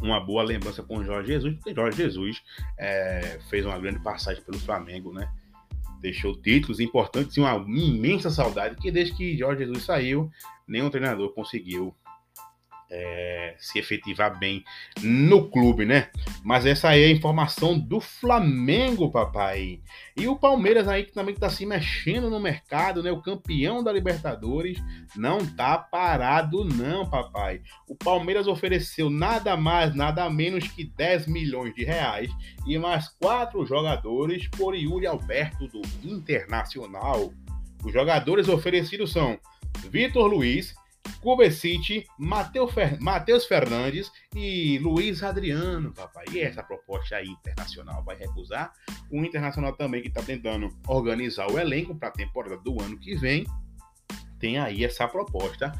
uma 0.00 0.20
boa 0.20 0.42
lembrança 0.42 0.82
com 0.82 0.98
o 0.98 1.04
Jorge 1.04 1.28
Jesus, 1.28 1.54
porque 1.54 1.74
Jorge 1.74 1.96
Jesus 1.96 2.42
é, 2.78 3.38
fez 3.48 3.64
uma 3.64 3.78
grande 3.78 3.98
passagem 4.00 4.42
pelo 4.42 4.58
Flamengo, 4.58 5.12
né? 5.12 5.28
Deixou 6.00 6.36
títulos 6.40 6.80
importantes 6.80 7.36
e 7.36 7.40
uma 7.40 7.56
imensa 7.66 8.30
saudade, 8.30 8.76
que 8.76 8.90
desde 8.90 9.16
que 9.16 9.36
Jorge 9.36 9.64
Jesus 9.64 9.84
saiu, 9.84 10.30
nenhum 10.68 10.90
treinador 10.90 11.32
conseguiu 11.32 11.94
é, 12.90 13.54
se 13.58 13.78
efetivar 13.78 14.38
bem 14.38 14.64
no 15.02 15.48
clube, 15.50 15.84
né? 15.84 16.08
Mas 16.44 16.66
essa 16.66 16.88
aí 16.88 17.02
é 17.02 17.06
a 17.06 17.10
informação 17.10 17.78
do 17.78 18.00
Flamengo, 18.00 19.10
papai. 19.10 19.80
E 20.16 20.26
o 20.28 20.36
Palmeiras 20.36 20.88
aí 20.88 21.04
que 21.04 21.12
também 21.12 21.34
está 21.34 21.50
se 21.50 21.66
mexendo 21.66 22.30
no 22.30 22.40
mercado, 22.40 23.02
né? 23.02 23.10
O 23.10 23.22
campeão 23.22 23.82
da 23.82 23.92
Libertadores 23.92 24.78
não 25.14 25.38
tá 25.44 25.76
parado, 25.76 26.64
não, 26.64 27.08
papai. 27.08 27.60
O 27.88 27.94
Palmeiras 27.94 28.46
ofereceu 28.46 29.10
nada 29.10 29.56
mais, 29.56 29.94
nada 29.94 30.28
menos 30.30 30.68
que 30.68 30.84
10 30.84 31.26
milhões 31.26 31.74
de 31.74 31.84
reais 31.84 32.30
e 32.66 32.78
mais 32.78 33.08
quatro 33.08 33.64
jogadores 33.66 34.48
por 34.48 34.74
Yuri 34.74 35.06
Alberto 35.06 35.66
do 35.68 35.82
Internacional. 36.04 37.32
Os 37.84 37.92
jogadores 37.92 38.48
oferecidos 38.48 39.12
são 39.12 39.38
Vitor 39.90 40.26
Luiz, 40.26 40.74
Cubecite, 41.20 42.06
Matheus 42.18 42.72
Fer... 42.72 42.98
Fernandes 43.48 44.10
e 44.34 44.78
Luiz 44.78 45.22
Adriano, 45.22 45.92
papai. 45.92 46.24
E 46.32 46.40
essa 46.40 46.62
proposta 46.62 47.16
aí 47.16 47.28
internacional 47.28 48.02
vai 48.04 48.16
recusar? 48.16 48.72
O 49.10 49.24
Internacional 49.24 49.72
também 49.74 50.02
que 50.02 50.08
está 50.08 50.22
tentando 50.22 50.68
organizar 50.86 51.50
o 51.50 51.58
elenco 51.58 51.94
para 51.94 52.08
a 52.08 52.12
temporada 52.12 52.56
do 52.58 52.80
ano 52.80 52.98
que 52.98 53.14
vem. 53.14 53.44
Tem 54.38 54.58
aí 54.58 54.84
essa 54.84 55.08
proposta 55.08 55.72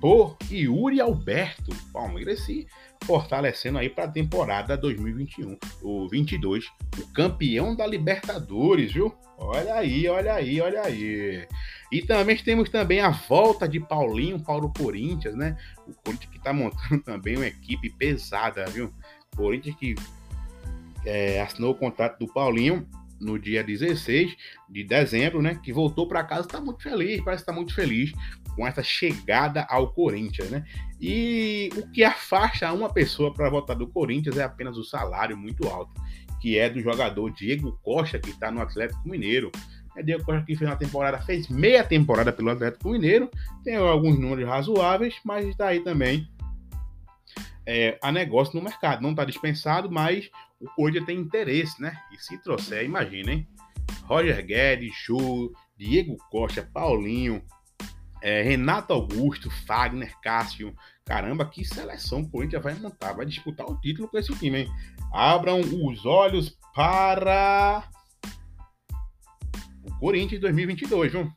por 0.00 0.36
Yuri 0.50 1.00
Alberto. 1.00 1.74
Palmeiras 1.92 2.40
se 2.40 2.66
fortalecendo 3.04 3.78
aí 3.78 3.88
para 3.88 4.04
a 4.04 4.10
temporada 4.10 4.76
2021, 4.76 5.56
o 5.82 6.08
22, 6.08 6.66
o 6.98 7.06
campeão 7.12 7.74
da 7.74 7.86
Libertadores, 7.86 8.92
viu? 8.92 9.14
Olha 9.38 9.74
aí, 9.74 10.08
olha 10.08 10.34
aí, 10.34 10.60
olha 10.60 10.82
aí. 10.82 11.46
E 11.90 12.02
também 12.02 12.36
temos 12.36 12.68
também 12.68 13.00
a 13.00 13.10
volta 13.10 13.68
de 13.68 13.78
Paulinho 13.78 14.40
para 14.40 14.64
o 14.64 14.72
Corinthians, 14.72 15.34
né? 15.34 15.56
O 15.86 15.94
Corinthians 15.94 16.30
que 16.30 16.38
está 16.38 16.52
montando 16.52 17.02
também 17.02 17.36
uma 17.36 17.46
equipe 17.46 17.90
pesada, 17.90 18.64
viu? 18.66 18.92
Corinthians 19.36 19.76
que 19.76 19.94
é, 21.04 21.40
assinou 21.40 21.72
o 21.72 21.76
contrato 21.76 22.18
do 22.18 22.32
Paulinho 22.32 22.88
no 23.20 23.38
dia 23.38 23.62
16 23.62 24.36
de 24.68 24.84
dezembro, 24.84 25.40
né? 25.40 25.58
Que 25.62 25.72
voltou 25.72 26.06
para 26.08 26.24
casa, 26.24 26.42
está 26.42 26.60
muito 26.60 26.82
feliz, 26.82 27.22
parece 27.22 27.42
estar 27.42 27.52
tá 27.52 27.56
muito 27.56 27.74
feliz 27.74 28.12
com 28.54 28.66
essa 28.66 28.82
chegada 28.82 29.66
ao 29.68 29.92
Corinthians, 29.92 30.50
né? 30.50 30.64
E 31.00 31.70
o 31.76 31.90
que 31.90 32.02
afasta 32.02 32.72
uma 32.72 32.92
pessoa 32.92 33.32
para 33.32 33.50
voltar 33.50 33.74
do 33.74 33.86
Corinthians 33.86 34.36
é 34.38 34.42
apenas 34.42 34.76
o 34.76 34.84
salário 34.84 35.36
muito 35.36 35.68
alto, 35.68 35.92
que 36.40 36.58
é 36.58 36.68
do 36.68 36.80
jogador 36.80 37.30
Diego 37.30 37.78
Costa, 37.82 38.18
que 38.18 38.30
está 38.30 38.50
no 38.50 38.60
Atlético 38.60 39.08
Mineiro. 39.08 39.52
Diego 40.02 40.24
Costa 40.24 40.44
que 40.44 40.56
fez 40.56 40.68
uma 40.68 40.76
temporada, 40.76 41.18
fez 41.18 41.48
meia 41.48 41.84
temporada 41.84 42.32
pelo 42.32 42.50
Atlético 42.50 42.90
Mineiro, 42.90 43.30
tem 43.64 43.76
alguns 43.76 44.18
números 44.18 44.48
razoáveis, 44.48 45.14
mas 45.24 45.46
está 45.46 45.68
aí 45.68 45.80
também 45.80 46.28
é, 47.66 47.98
a 48.00 48.12
negócio 48.12 48.56
no 48.56 48.62
mercado. 48.62 49.02
Não 49.02 49.10
está 49.10 49.24
dispensado, 49.24 49.90
mas 49.90 50.30
o 50.60 50.66
Corinthians 50.70 51.06
tem 51.06 51.18
interesse, 51.18 51.82
né? 51.82 51.98
E 52.12 52.22
se 52.22 52.38
trouxer, 52.38 52.84
imagina, 52.84 53.32
hein? 53.32 53.46
Roger 54.04 54.44
Guedes, 54.44 54.94
Chu, 54.94 55.52
Diego 55.76 56.16
Costa, 56.30 56.62
Paulinho, 56.62 57.42
é, 58.22 58.42
Renato 58.42 58.92
Augusto, 58.92 59.50
Fagner, 59.66 60.14
Cássio. 60.22 60.74
Caramba, 61.04 61.44
que 61.44 61.64
seleção 61.64 62.20
o 62.20 62.30
Corinthians 62.30 62.62
vai 62.62 62.74
montar, 62.74 63.12
vai 63.12 63.26
disputar 63.26 63.66
o 63.66 63.80
título 63.80 64.08
com 64.08 64.18
esse 64.18 64.34
time, 64.36 64.60
hein? 64.60 64.68
Abram 65.12 65.60
os 65.60 66.06
olhos 66.06 66.56
para 66.74 67.88
o 69.86 69.98
Corinthians 69.98 70.40
2022, 70.40 71.12
viu? 71.12 71.32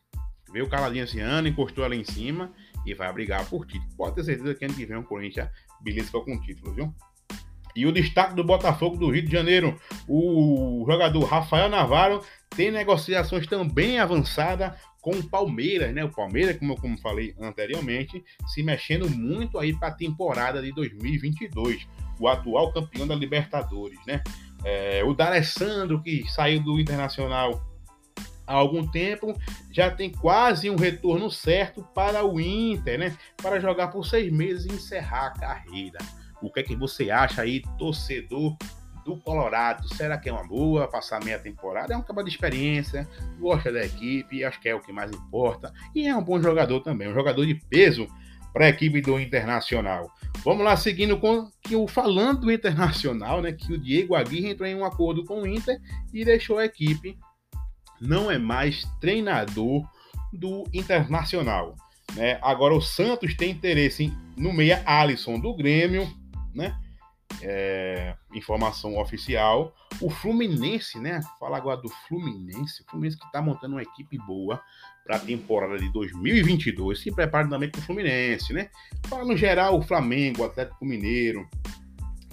Veio 0.52 0.68
caladinho 0.68 1.04
esse 1.04 1.20
ano, 1.20 1.48
encostou 1.48 1.86
ali 1.86 1.98
em 1.98 2.04
cima 2.04 2.52
e 2.86 2.94
vai 2.94 3.12
brigar 3.14 3.46
por 3.48 3.66
título. 3.66 3.92
Pode 3.96 4.16
ter 4.16 4.24
certeza 4.24 4.56
que 4.56 4.66
ano 4.66 4.74
que 4.74 4.86
vem 4.86 4.98
o 4.98 5.04
Corinthians 5.04 5.50
belisca 5.82 6.20
com 6.20 6.42
título, 6.42 6.74
viu? 6.74 6.94
E 7.76 7.86
o 7.86 7.92
destaque 7.92 8.34
do 8.34 8.44
Botafogo 8.44 8.98
do 8.98 9.12
Rio 9.12 9.24
de 9.24 9.32
Janeiro, 9.32 9.80
o 10.08 10.84
jogador 10.88 11.24
Rafael 11.24 11.70
Navarro 11.70 12.24
tem 12.50 12.72
negociações 12.72 13.46
também 13.46 14.00
avançadas 14.00 14.74
com 15.02 15.12
o 15.12 15.24
Palmeiras, 15.24 15.94
né? 15.94 16.04
O 16.04 16.10
Palmeiras, 16.10 16.58
como 16.58 16.74
eu 16.74 16.78
como 16.78 16.98
falei 16.98 17.36
anteriormente, 17.40 18.24
se 18.48 18.64
mexendo 18.64 19.10
muito 19.10 19.58
aí 19.58 19.74
para 19.74 19.90
a 19.90 19.94
temporada 19.94 20.62
de 20.62 20.74
2022, 20.74 21.88
o 22.20 22.28
atual 22.28 22.74
campeão 22.74 23.08
da 23.08 23.16
Libertadores, 23.16 24.00
né? 24.06 24.22
É, 24.66 25.04
o 25.06 25.14
D'Alessandro, 25.14 26.02
que 26.02 26.30
saiu 26.30 26.62
do 26.62 26.80
Internacional 26.80 27.69
há 28.50 28.54
algum 28.54 28.86
tempo, 28.86 29.40
já 29.72 29.92
tem 29.92 30.10
quase 30.10 30.70
um 30.70 30.76
retorno 30.76 31.30
certo 31.30 31.88
para 31.94 32.26
o 32.26 32.42
Inter, 32.42 32.98
né? 32.98 33.18
Para 33.42 33.60
jogar 33.60 33.90
por 33.90 34.06
seis 34.06 34.34
meses 34.34 34.66
e 34.66 34.74
encerrar 34.74 35.28
a 35.28 35.32
carreira. 35.32 36.00
O 36.42 36.52
que 36.52 36.62
é 36.62 36.64
que 36.64 36.76
você 36.76 37.12
acha 37.12 37.44
aí, 37.44 37.62
torcedor 37.78 38.58
do 39.06 39.18
Colorado? 39.18 39.88
Será 39.94 40.18
que 40.18 40.28
é 40.28 40.34
uma 40.34 40.48
boa 40.48 40.88
passar 40.88 41.24
meia 41.24 41.38
temporada? 41.38 41.94
É 41.94 41.98
um 41.98 42.02
cabo 42.02 42.24
de 42.24 42.30
experiência, 42.30 43.08
gosta 43.40 43.72
da 43.72 43.86
equipe, 43.86 44.44
acho 44.44 44.60
que 44.60 44.68
é 44.68 44.74
o 44.74 44.82
que 44.82 44.92
mais 44.92 45.12
importa. 45.12 45.72
E 45.94 46.08
é 46.08 46.16
um 46.16 46.24
bom 46.24 46.42
jogador 46.42 46.80
também, 46.80 47.08
um 47.08 47.14
jogador 47.14 47.46
de 47.46 47.54
peso 47.54 48.08
para 48.52 48.66
a 48.66 48.70
equipe 48.70 49.00
do 49.00 49.20
Internacional. 49.20 50.12
Vamos 50.44 50.66
lá, 50.66 50.76
seguindo 50.76 51.20
com 51.20 51.48
que 51.62 51.76
o 51.76 51.88
falando 51.88 52.42
do 52.42 52.52
Internacional, 52.52 53.44
né? 53.44 53.52
Que 53.52 53.74
o 53.74 53.78
Diego 53.78 54.16
Aguirre 54.16 54.50
entrou 54.50 54.68
em 54.68 54.76
um 54.76 54.84
acordo 54.84 55.24
com 55.24 55.44
o 55.44 55.48
Inter 55.48 55.80
e 56.12 56.26
deixou 56.26 56.58
a 56.58 56.66
equipe 56.66 57.16
não 58.00 58.30
é 58.30 58.38
mais 58.38 58.84
treinador 59.00 59.88
do 60.32 60.66
Internacional. 60.74 61.76
Né? 62.16 62.40
Agora 62.42 62.74
o 62.74 62.82
Santos 62.82 63.36
tem 63.36 63.52
interesse 63.52 64.14
no 64.36 64.54
meia 64.54 64.82
Alisson 64.86 65.40
do 65.40 65.54
Grêmio, 65.56 66.12
né? 66.54 66.76
É, 67.42 68.16
informação 68.34 68.98
oficial. 68.98 69.74
O 70.02 70.10
Fluminense, 70.10 71.00
né? 71.00 71.22
Fala 71.40 71.58
agora 71.58 71.82
do 71.82 71.90
Fluminense. 72.08 72.82
O 72.82 72.90
Fluminense 72.90 73.18
que 73.18 73.26
está 73.26 73.42
montando 73.42 73.76
uma 73.76 73.84
equipe 73.84 74.18
boa 74.18 74.62
para 75.06 75.18
a 75.18 75.20
temporada 75.20 75.78
de 75.78 75.92
2022. 75.92 77.00
Se 77.00 77.12
prepara 77.12 77.48
também 77.48 77.70
para 77.70 77.80
o 77.80 77.84
Fluminense, 77.84 78.52
né? 78.52 78.70
Fala 79.08 79.26
no 79.26 79.38
geral 79.38 79.78
o 79.78 79.82
Flamengo, 79.82 80.42
o 80.42 80.46
Atlético 80.46 80.86
Mineiro, 80.86 81.48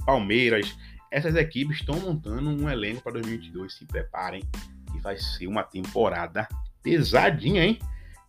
Palmeiras. 0.05 0.77
Essas 1.11 1.37
equipes 1.37 1.79
estão 1.79 2.01
montando 2.01 2.51
um 2.51 2.69
elenco 2.69 3.03
para 3.03 3.13
2022. 3.13 3.75
Se 3.75 3.85
preparem 3.85 4.43
vai 5.07 5.17
ser 5.17 5.47
uma 5.47 5.63
temporada 5.63 6.49
pesadinha, 6.83 7.65
hein? 7.65 7.79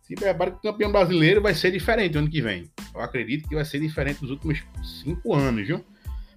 Se 0.00 0.14
prepara 0.14 0.52
que 0.52 0.58
o 0.58 0.60
campeão 0.60 0.92
brasileiro 0.92 1.42
vai 1.42 1.52
ser 1.52 1.72
diferente 1.72 2.16
ano 2.16 2.30
que 2.30 2.40
vem. 2.40 2.70
Eu 2.94 3.00
acredito 3.00 3.48
que 3.48 3.56
vai 3.56 3.64
ser 3.64 3.80
diferente 3.80 4.20
dos 4.20 4.30
últimos 4.30 4.64
cinco 5.02 5.34
anos, 5.34 5.66
viu? 5.66 5.84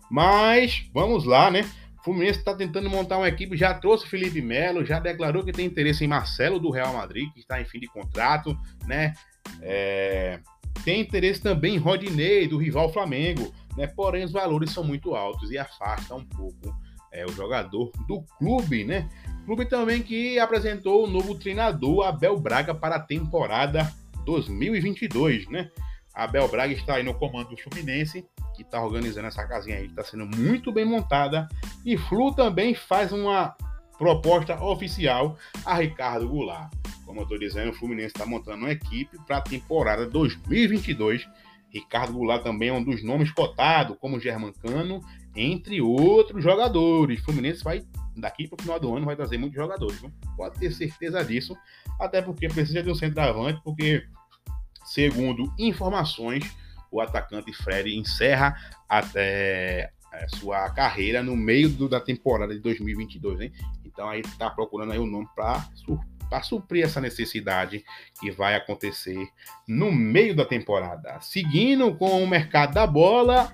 Mas 0.10 0.90
vamos 0.92 1.26
lá, 1.26 1.52
né? 1.52 1.62
O 2.00 2.04
Fluminense 2.04 2.40
está 2.40 2.56
tentando 2.56 2.90
montar 2.90 3.20
uma 3.20 3.28
equipe, 3.28 3.56
já 3.56 3.76
trouxe 3.76 4.08
Felipe 4.08 4.42
Melo, 4.42 4.84
já 4.84 5.00
declarou 5.00 5.44
que 5.44 5.52
tem 5.52 5.68
interesse 5.68 6.04
em 6.04 6.08
Marcelo 6.08 6.60
do 6.60 6.72
Real 6.72 6.96
Madrid, 6.96 7.32
que 7.32 7.40
está 7.40 7.62
em 7.62 7.66
fim 7.66 7.80
de 7.80 7.88
contrato, 7.88 8.58
né? 8.88 9.14
É... 9.62 10.40
Tem 10.84 11.02
interesse 11.02 11.40
também 11.40 11.76
em 11.76 11.78
Rodinei, 11.78 12.48
do 12.48 12.58
rival 12.58 12.92
Flamengo, 12.92 13.54
né? 13.78 13.86
Porém, 13.86 14.24
os 14.24 14.32
valores 14.32 14.72
são 14.72 14.84
muito 14.84 15.14
altos 15.14 15.52
e 15.52 15.58
afasta 15.60 16.16
um 16.16 16.26
pouco 16.26 16.76
é, 17.12 17.26
o 17.26 17.32
jogador 17.32 17.92
do 18.08 18.22
clube, 18.38 18.84
né? 18.84 19.10
Clube 19.46 19.66
também 19.66 20.02
que 20.02 20.40
apresentou 20.40 21.04
o 21.04 21.08
novo 21.08 21.36
treinador 21.36 22.08
Abel 22.08 22.40
Braga 22.40 22.74
para 22.74 22.96
a 22.96 23.00
temporada 23.00 23.92
2022, 24.26 25.50
né? 25.50 25.70
Abel 26.14 26.48
Braga 26.48 26.74
está 26.74 26.96
aí 26.96 27.04
no 27.04 27.14
comando 27.14 27.50
do 27.50 27.58
Fluminense, 27.58 28.26
que 28.56 28.62
está 28.62 28.84
organizando 28.84 29.28
essa 29.28 29.46
casinha 29.48 29.78
aí, 29.78 29.86
está 29.86 30.04
sendo 30.04 30.26
muito 30.26 30.72
bem 30.72 30.86
montada. 30.86 31.48
E 31.86 31.98
Flu 31.98 32.34
também 32.34 32.76
faz 32.76 33.12
uma 33.12 33.56
proposta 33.98 34.62
oficial 34.64 35.38
a 35.66 35.76
Ricardo 35.76 36.28
Goulart. 36.28 36.72
Como 37.06 37.20
eu 37.20 37.24
estou 37.24 37.40
dizendo, 37.40 37.72
o 37.72 37.74
Fluminense 37.74 38.08
está 38.08 38.26
montando 38.26 38.60
uma 38.60 38.72
equipe 38.72 39.18
para 39.26 39.38
a 39.38 39.42
temporada 39.42 40.06
2022. 40.06 41.28
Ricardo 41.70 42.14
Goulart 42.14 42.44
também 42.44 42.70
é 42.70 42.74
um 42.74 42.84
dos 42.84 43.04
nomes 43.04 43.32
cotados, 43.32 43.98
como 44.00 44.20
Germancano, 44.20 45.02
entre 45.36 45.82
outros 45.82 46.44
jogadores. 46.44 47.22
Fluminense 47.22 47.64
vai 47.64 47.84
daqui 48.16 48.48
para 48.48 48.58
o 48.60 48.62
final 48.62 48.80
do 48.80 48.96
ano 48.96 49.06
vai 49.06 49.16
trazer 49.16 49.38
muitos 49.38 49.56
jogadores. 49.56 50.00
Viu? 50.00 50.12
Pode 50.36 50.60
ter 50.60 50.72
certeza 50.72 51.24
disso, 51.24 51.56
até 52.00 52.22
porque 52.22 52.48
precisa 52.48 52.84
de 52.84 52.90
um 52.90 52.96
centroavante, 52.96 53.62
porque, 53.64 54.06
segundo 54.86 55.54
informações, 55.58 56.44
o 56.92 57.00
atacante 57.00 57.54
Fred 57.54 57.96
encerra 57.96 58.56
até 58.88 59.92
a 60.12 60.28
sua 60.36 60.70
carreira 60.72 61.24
no 61.24 61.38
meio 61.38 61.70
do, 61.70 61.88
da 61.88 62.02
temporada 62.02 62.54
de 62.54 62.60
2022, 62.60 63.42
hein? 63.42 63.52
Então 63.86 64.10
aí 64.10 64.20
está 64.20 64.50
procurando 64.50 64.92
aí 64.92 65.00
o 65.00 65.04
um 65.04 65.08
nome 65.08 65.28
para 65.36 65.70
para 66.30 66.44
suprir 66.44 66.86
essa 66.86 67.02
necessidade 67.02 67.84
que 68.18 68.32
vai 68.32 68.56
acontecer 68.56 69.28
no 69.68 69.92
meio 69.92 70.34
da 70.34 70.46
temporada. 70.46 71.20
Seguindo 71.20 71.94
com 71.96 72.24
o 72.24 72.28
mercado 72.28 72.74
da 72.74 72.88
bola, 72.88 73.52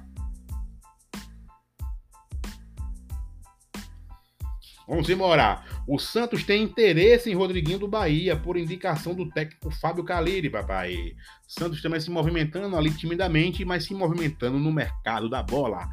Vamos 4.87 5.09
embora. 5.09 5.63
O 5.85 5.99
Santos 5.99 6.45
tem 6.45 6.63
interesse 6.63 7.29
em 7.29 7.35
Rodriguinho 7.35 7.77
do 7.77 7.89
Bahia, 7.89 8.37
por 8.37 8.55
indicação 8.55 9.13
do 9.13 9.29
técnico 9.29 9.69
Fábio 9.69 10.03
Caliri, 10.03 10.49
papai. 10.49 11.13
Santos 11.45 11.81
também 11.81 11.99
se 11.99 12.09
movimentando 12.09 12.77
ali 12.77 12.91
timidamente, 12.91 13.65
mas 13.65 13.83
se 13.83 13.93
movimentando 13.93 14.57
no 14.57 14.71
mercado 14.71 15.29
da 15.29 15.43
bola. 15.43 15.89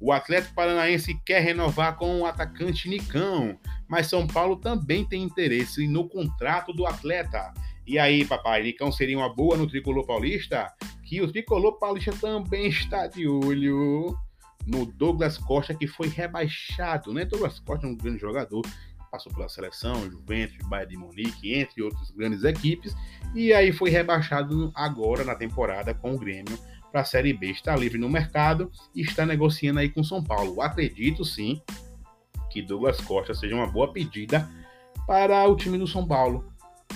O 0.00 0.12
Atlético 0.12 0.54
Paranaense 0.54 1.18
quer 1.24 1.40
renovar 1.40 1.96
com 1.96 2.20
o 2.20 2.26
atacante 2.26 2.88
Nicão, 2.88 3.58
mas 3.88 4.06
São 4.06 4.26
Paulo 4.26 4.56
também 4.56 5.04
tem 5.04 5.24
interesse 5.24 5.88
no 5.88 6.08
contrato 6.08 6.72
do 6.72 6.86
atleta. 6.86 7.52
E 7.84 7.98
aí, 7.98 8.24
papai, 8.24 8.62
Nicão 8.62 8.92
seria 8.92 9.18
uma 9.18 9.34
boa 9.34 9.56
no 9.56 9.66
tricolor 9.66 10.06
paulista? 10.06 10.72
Que 11.04 11.20
o 11.20 11.32
tricolor 11.32 11.78
paulista 11.78 12.12
também 12.12 12.68
está 12.68 13.08
de 13.08 13.26
olho 13.26 14.16
no 14.66 14.84
Douglas 14.84 15.38
Costa, 15.38 15.74
que 15.74 15.86
foi 15.86 16.08
rebaixado, 16.08 17.12
né? 17.14 17.24
Douglas 17.24 17.60
Costa 17.60 17.86
é 17.86 17.90
um 17.90 17.96
grande 17.96 18.18
jogador, 18.18 18.62
passou 19.10 19.32
pela 19.32 19.48
seleção, 19.48 20.10
Juventus, 20.10 20.58
Bayern 20.68 20.90
de 20.90 20.98
Munique, 20.98 21.54
entre 21.54 21.82
outras 21.82 22.10
grandes 22.10 22.42
equipes, 22.42 22.94
e 23.34 23.52
aí 23.52 23.72
foi 23.72 23.90
rebaixado 23.90 24.72
agora 24.74 25.24
na 25.24 25.34
temporada 25.34 25.94
com 25.94 26.14
o 26.14 26.18
Grêmio 26.18 26.58
para 26.90 27.02
a 27.02 27.04
Série 27.04 27.32
B. 27.32 27.50
Está 27.50 27.76
livre 27.76 27.98
no 27.98 28.08
mercado 28.08 28.70
e 28.94 29.02
está 29.02 29.24
negociando 29.24 29.78
aí 29.80 29.88
com 29.88 30.02
São 30.02 30.22
Paulo. 30.22 30.60
Acredito 30.60 31.24
sim 31.24 31.60
que 32.50 32.62
Douglas 32.62 33.00
Costa 33.00 33.34
seja 33.34 33.54
uma 33.54 33.66
boa 33.66 33.92
pedida 33.92 34.48
para 35.06 35.46
o 35.46 35.56
time 35.56 35.78
do 35.78 35.86
São 35.86 36.06
Paulo. 36.06 36.50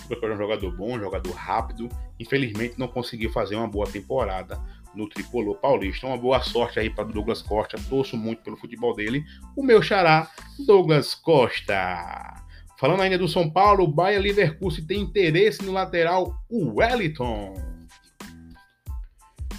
Porque 0.09 0.25
é 0.25 0.33
um 0.33 0.37
jogador 0.37 0.75
bom, 0.75 0.97
um 0.97 1.01
jogador 1.01 1.33
rápido. 1.33 1.89
Infelizmente 2.19 2.79
não 2.79 2.89
conseguiu 2.89 3.31
fazer 3.31 3.57
uma 3.57 3.69
boa 3.69 3.87
temporada 3.87 4.59
no 4.95 5.09
tricolor 5.09 5.57
paulista. 5.57 6.07
Uma 6.07 6.17
boa 6.17 6.41
sorte 6.43 6.79
aí 6.79 6.91
para 6.91 7.05
Douglas 7.05 7.43
Costa. 7.43 7.77
Torço 7.89 8.17
muito 8.17 8.43
pelo 8.43 8.57
futebol 8.57 8.95
dele. 8.95 9.25
O 9.57 9.63
meu 9.63 9.83
xará, 9.83 10.31
Douglas 10.67 11.15
Costa. 11.15 12.35
Falando 12.79 13.03
ainda 13.03 13.19
do 13.19 13.29
São 13.29 13.51
Paulo, 13.51 13.85
o 13.85 13.93
Bayer 13.93 14.21
Leverkusen 14.21 14.87
tem 14.87 15.01
interesse 15.01 15.63
no 15.63 15.73
lateral 15.73 16.35
Wellington. 16.51 17.55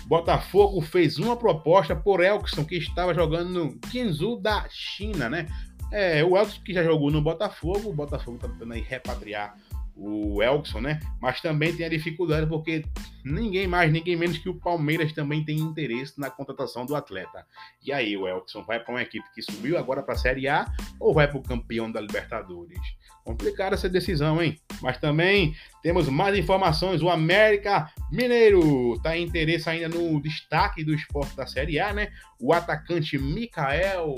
Botafogo 0.08 0.82
fez 0.82 1.18
uma 1.20 1.38
proposta 1.38 1.96
por 1.96 2.22
Elkson, 2.22 2.66
que 2.66 2.76
estava 2.76 3.14
jogando 3.14 3.50
no 3.50 3.80
Jinzu 3.90 4.38
da 4.38 4.68
China, 4.70 5.30
né? 5.30 5.48
É, 5.92 6.24
o 6.24 6.36
Elkson 6.36 6.62
que 6.66 6.74
já 6.74 6.84
jogou 6.84 7.12
no 7.12 7.22
Botafogo, 7.22 7.90
o 7.90 7.94
Botafogo 7.94 8.36
está 8.36 8.50
tentando 8.50 8.74
aí 8.74 8.82
repatriar 8.82 9.56
o 9.96 10.42
Elkson, 10.42 10.82
né? 10.82 11.00
Mas 11.22 11.42
também 11.42 11.76
tem 11.76 11.86
a 11.86 11.90
dificuldade 11.90 12.48
porque 12.48 12.84
ninguém 13.24 13.68
mais, 13.68 13.92
ninguém 13.92 14.16
menos 14.16 14.38
que 14.38 14.50
o 14.50 14.56
Palmeiras 14.56 15.14
também 15.14 15.44
tem 15.44 15.58
interesse 15.58 16.20
na 16.20 16.30
contratação 16.30 16.86
do 16.86 16.96
atleta. 16.96 17.46
E 17.86 17.92
aí, 17.92 18.16
o 18.16 18.28
Elkson 18.28 18.64
vai 18.64 18.80
para 18.80 18.94
uma 18.94 19.02
equipe 19.02 19.26
que 19.34 19.42
subiu 19.42 19.78
agora 19.78 20.02
para 20.02 20.14
a 20.14 20.18
Série 20.18 20.48
A 20.48 20.66
ou 21.00 21.14
vai 21.14 21.28
para 21.28 21.38
o 21.38 21.44
campeão 21.44 21.92
da 21.92 22.02
Libertadores? 22.02 22.80
Complicada 23.24 23.76
essa 23.76 23.88
decisão, 23.88 24.42
hein? 24.42 24.60
Mas 24.82 24.98
também 24.98 25.56
temos 25.84 26.10
mais 26.10 26.36
informações. 26.38 27.02
O 27.02 27.10
América 27.10 27.92
Mineiro 28.12 28.96
está 28.96 29.16
em 29.16 29.24
interesse 29.24 29.70
ainda 29.70 29.90
no 29.90 30.20
destaque 30.22 30.84
do 30.84 30.94
esporte 30.94 31.36
da 31.36 31.46
Série 31.46 31.80
A, 31.80 31.94
né? 31.94 32.12
O 32.40 32.52
atacante 32.52 33.18
Mikael, 33.20 34.16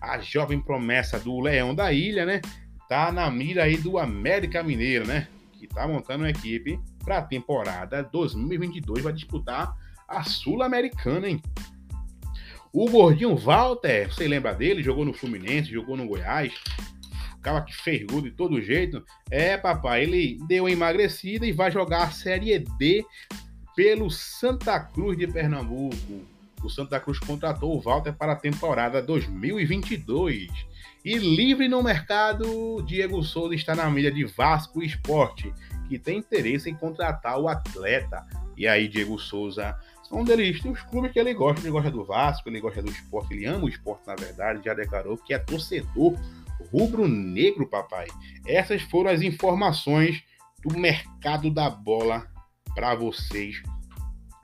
a 0.00 0.18
jovem 0.20 0.60
promessa 0.60 1.18
do 1.18 1.40
Leão 1.40 1.74
da 1.74 1.92
Ilha, 1.92 2.24
né? 2.24 2.40
Tá 2.90 3.12
na 3.12 3.30
mira 3.30 3.62
aí 3.62 3.76
do 3.76 3.98
América 3.98 4.64
Mineiro, 4.64 5.06
né? 5.06 5.28
Que 5.52 5.68
tá 5.68 5.86
montando 5.86 6.24
uma 6.24 6.30
equipe 6.30 6.76
para 7.04 7.18
a 7.18 7.22
temporada 7.22 8.02
2022, 8.02 9.04
vai 9.04 9.12
disputar 9.12 9.76
a 10.08 10.24
Sul-Americana, 10.24 11.28
hein? 11.28 11.40
O 12.72 12.90
gordinho 12.90 13.36
Walter, 13.36 14.12
você 14.12 14.26
lembra 14.26 14.52
dele? 14.52 14.82
Jogou 14.82 15.04
no 15.04 15.12
Fluminense, 15.12 15.70
jogou 15.70 15.96
no 15.96 16.04
Goiás, 16.04 16.52
ficava 17.36 17.62
que 17.62 17.72
ferrou 17.76 18.20
de 18.20 18.32
todo 18.32 18.60
jeito. 18.60 19.04
É, 19.30 19.56
papai, 19.56 20.02
ele 20.02 20.38
deu 20.48 20.68
emagrecida 20.68 21.46
e 21.46 21.52
vai 21.52 21.70
jogar 21.70 22.02
a 22.02 22.10
Série 22.10 22.58
D 22.58 23.04
pelo 23.76 24.10
Santa 24.10 24.80
Cruz 24.80 25.16
de 25.16 25.28
Pernambuco. 25.28 26.26
O 26.62 26.68
Santa 26.68 27.00
Cruz 27.00 27.18
contratou 27.18 27.76
o 27.76 27.80
Walter 27.80 28.12
para 28.12 28.32
a 28.32 28.36
temporada 28.36 29.02
2022. 29.02 30.48
E 31.04 31.16
livre 31.16 31.68
no 31.68 31.82
mercado, 31.82 32.82
Diego 32.82 33.22
Souza 33.22 33.54
está 33.54 33.74
na 33.74 33.88
mídia 33.88 34.12
de 34.12 34.24
Vasco 34.24 34.82
Esporte, 34.82 35.52
que 35.88 35.98
tem 35.98 36.18
interesse 36.18 36.68
em 36.68 36.74
contratar 36.74 37.38
o 37.38 37.48
atleta. 37.48 38.26
E 38.56 38.66
aí, 38.66 38.86
Diego 38.88 39.18
Souza 39.18 39.76
onde 40.10 40.32
ele 40.32 40.58
tem 40.58 40.70
os 40.70 40.82
clubes 40.82 41.12
que 41.12 41.18
ele 41.18 41.32
gosta. 41.32 41.60
Ele 41.60 41.70
gosta 41.70 41.90
do 41.90 42.04
Vasco, 42.04 42.48
ele 42.48 42.60
gosta 42.60 42.82
do 42.82 42.90
esporte, 42.90 43.32
ele 43.32 43.46
ama 43.46 43.64
o 43.64 43.68
esporte, 43.68 44.06
na 44.06 44.16
verdade, 44.16 44.64
já 44.64 44.74
declarou 44.74 45.16
que 45.16 45.32
é 45.32 45.38
torcedor 45.38 46.18
rubro-negro, 46.72 47.66
papai. 47.66 48.06
Essas 48.46 48.82
foram 48.82 49.10
as 49.10 49.22
informações 49.22 50.22
do 50.62 50.76
mercado 50.78 51.50
da 51.50 51.70
bola 51.70 52.26
para 52.74 52.94
vocês 52.94 53.62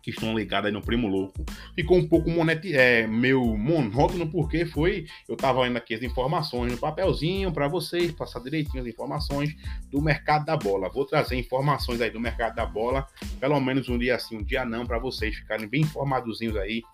que 0.06 0.10
estão 0.10 0.38
ligados 0.38 0.68
aí 0.68 0.72
no 0.72 0.80
Primo 0.80 1.08
Louco. 1.08 1.44
Ficou 1.74 1.98
um 1.98 2.08
pouco 2.08 2.30
monete, 2.30 2.72
é, 2.72 3.08
meu 3.08 3.44
monótono, 3.56 4.30
porque 4.30 4.64
foi. 4.64 5.04
Eu 5.28 5.36
tava 5.36 5.62
lendo 5.62 5.78
aqui 5.78 5.94
as 5.94 6.02
informações 6.02 6.70
no 6.70 6.78
papelzinho 6.78 7.50
para 7.50 7.66
vocês, 7.66 8.12
passar 8.12 8.38
direitinho 8.38 8.84
as 8.84 8.88
informações 8.88 9.52
do 9.90 10.00
mercado 10.00 10.44
da 10.44 10.56
bola. 10.56 10.88
Vou 10.88 11.04
trazer 11.04 11.34
informações 11.34 12.00
aí 12.00 12.08
do 12.08 12.20
mercado 12.20 12.54
da 12.54 12.64
bola, 12.64 13.04
pelo 13.40 13.58
menos 13.58 13.88
um 13.88 13.98
dia 13.98 14.14
assim, 14.14 14.36
um 14.36 14.44
dia 14.44 14.64
não, 14.64 14.86
para 14.86 15.00
vocês 15.00 15.34
ficarem 15.34 15.66
bem 15.66 15.80
informadozinhos 15.80 16.56
aí 16.56 16.84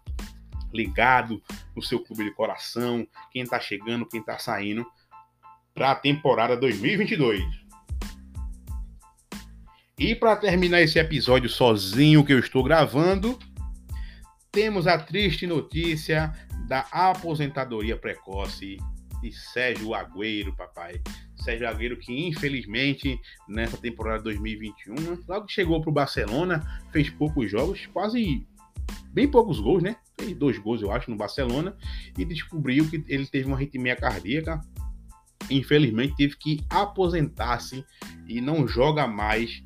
ligado 0.72 1.42
no 1.76 1.82
seu 1.82 2.00
clube 2.00 2.24
de 2.24 2.30
coração, 2.30 3.06
quem 3.30 3.44
tá 3.44 3.60
chegando, 3.60 4.06
quem 4.06 4.22
tá 4.22 4.38
saindo 4.38 4.86
para 5.74 5.90
a 5.90 5.94
temporada 5.94 6.56
2022. 6.56 7.61
E 10.02 10.16
para 10.16 10.34
terminar 10.34 10.82
esse 10.82 10.98
episódio 10.98 11.48
sozinho 11.48 12.24
que 12.24 12.32
eu 12.32 12.40
estou 12.40 12.64
gravando, 12.64 13.38
temos 14.50 14.88
a 14.88 14.98
triste 14.98 15.46
notícia 15.46 16.32
da 16.66 16.80
aposentadoria 16.90 17.96
precoce 17.96 18.78
de 19.22 19.32
Sérgio 19.32 19.94
Agüero, 19.94 20.56
papai. 20.56 21.00
Sérgio 21.36 21.68
Agüero 21.68 21.96
que 21.96 22.12
infelizmente 22.26 23.16
nessa 23.48 23.76
temporada 23.76 24.24
2021, 24.24 25.22
logo 25.28 25.46
que 25.46 25.52
chegou 25.52 25.80
para 25.80 25.90
o 25.90 25.94
Barcelona, 25.94 26.82
fez 26.90 27.08
poucos 27.08 27.48
jogos, 27.48 27.86
quase 27.92 28.44
bem 29.12 29.30
poucos 29.30 29.60
gols, 29.60 29.84
né? 29.84 29.94
Fez 30.18 30.36
dois 30.36 30.58
gols, 30.58 30.82
eu 30.82 30.90
acho, 30.90 31.12
no 31.12 31.16
Barcelona 31.16 31.76
e 32.18 32.24
descobriu 32.24 32.90
que 32.90 33.04
ele 33.06 33.28
teve 33.28 33.46
uma 33.46 33.56
arritmia 33.56 33.94
cardíaca. 33.94 34.60
Infelizmente 35.48 36.16
teve 36.16 36.36
que 36.36 36.60
aposentar-se 36.68 37.84
e 38.26 38.40
não 38.40 38.66
joga 38.66 39.06
mais 39.06 39.62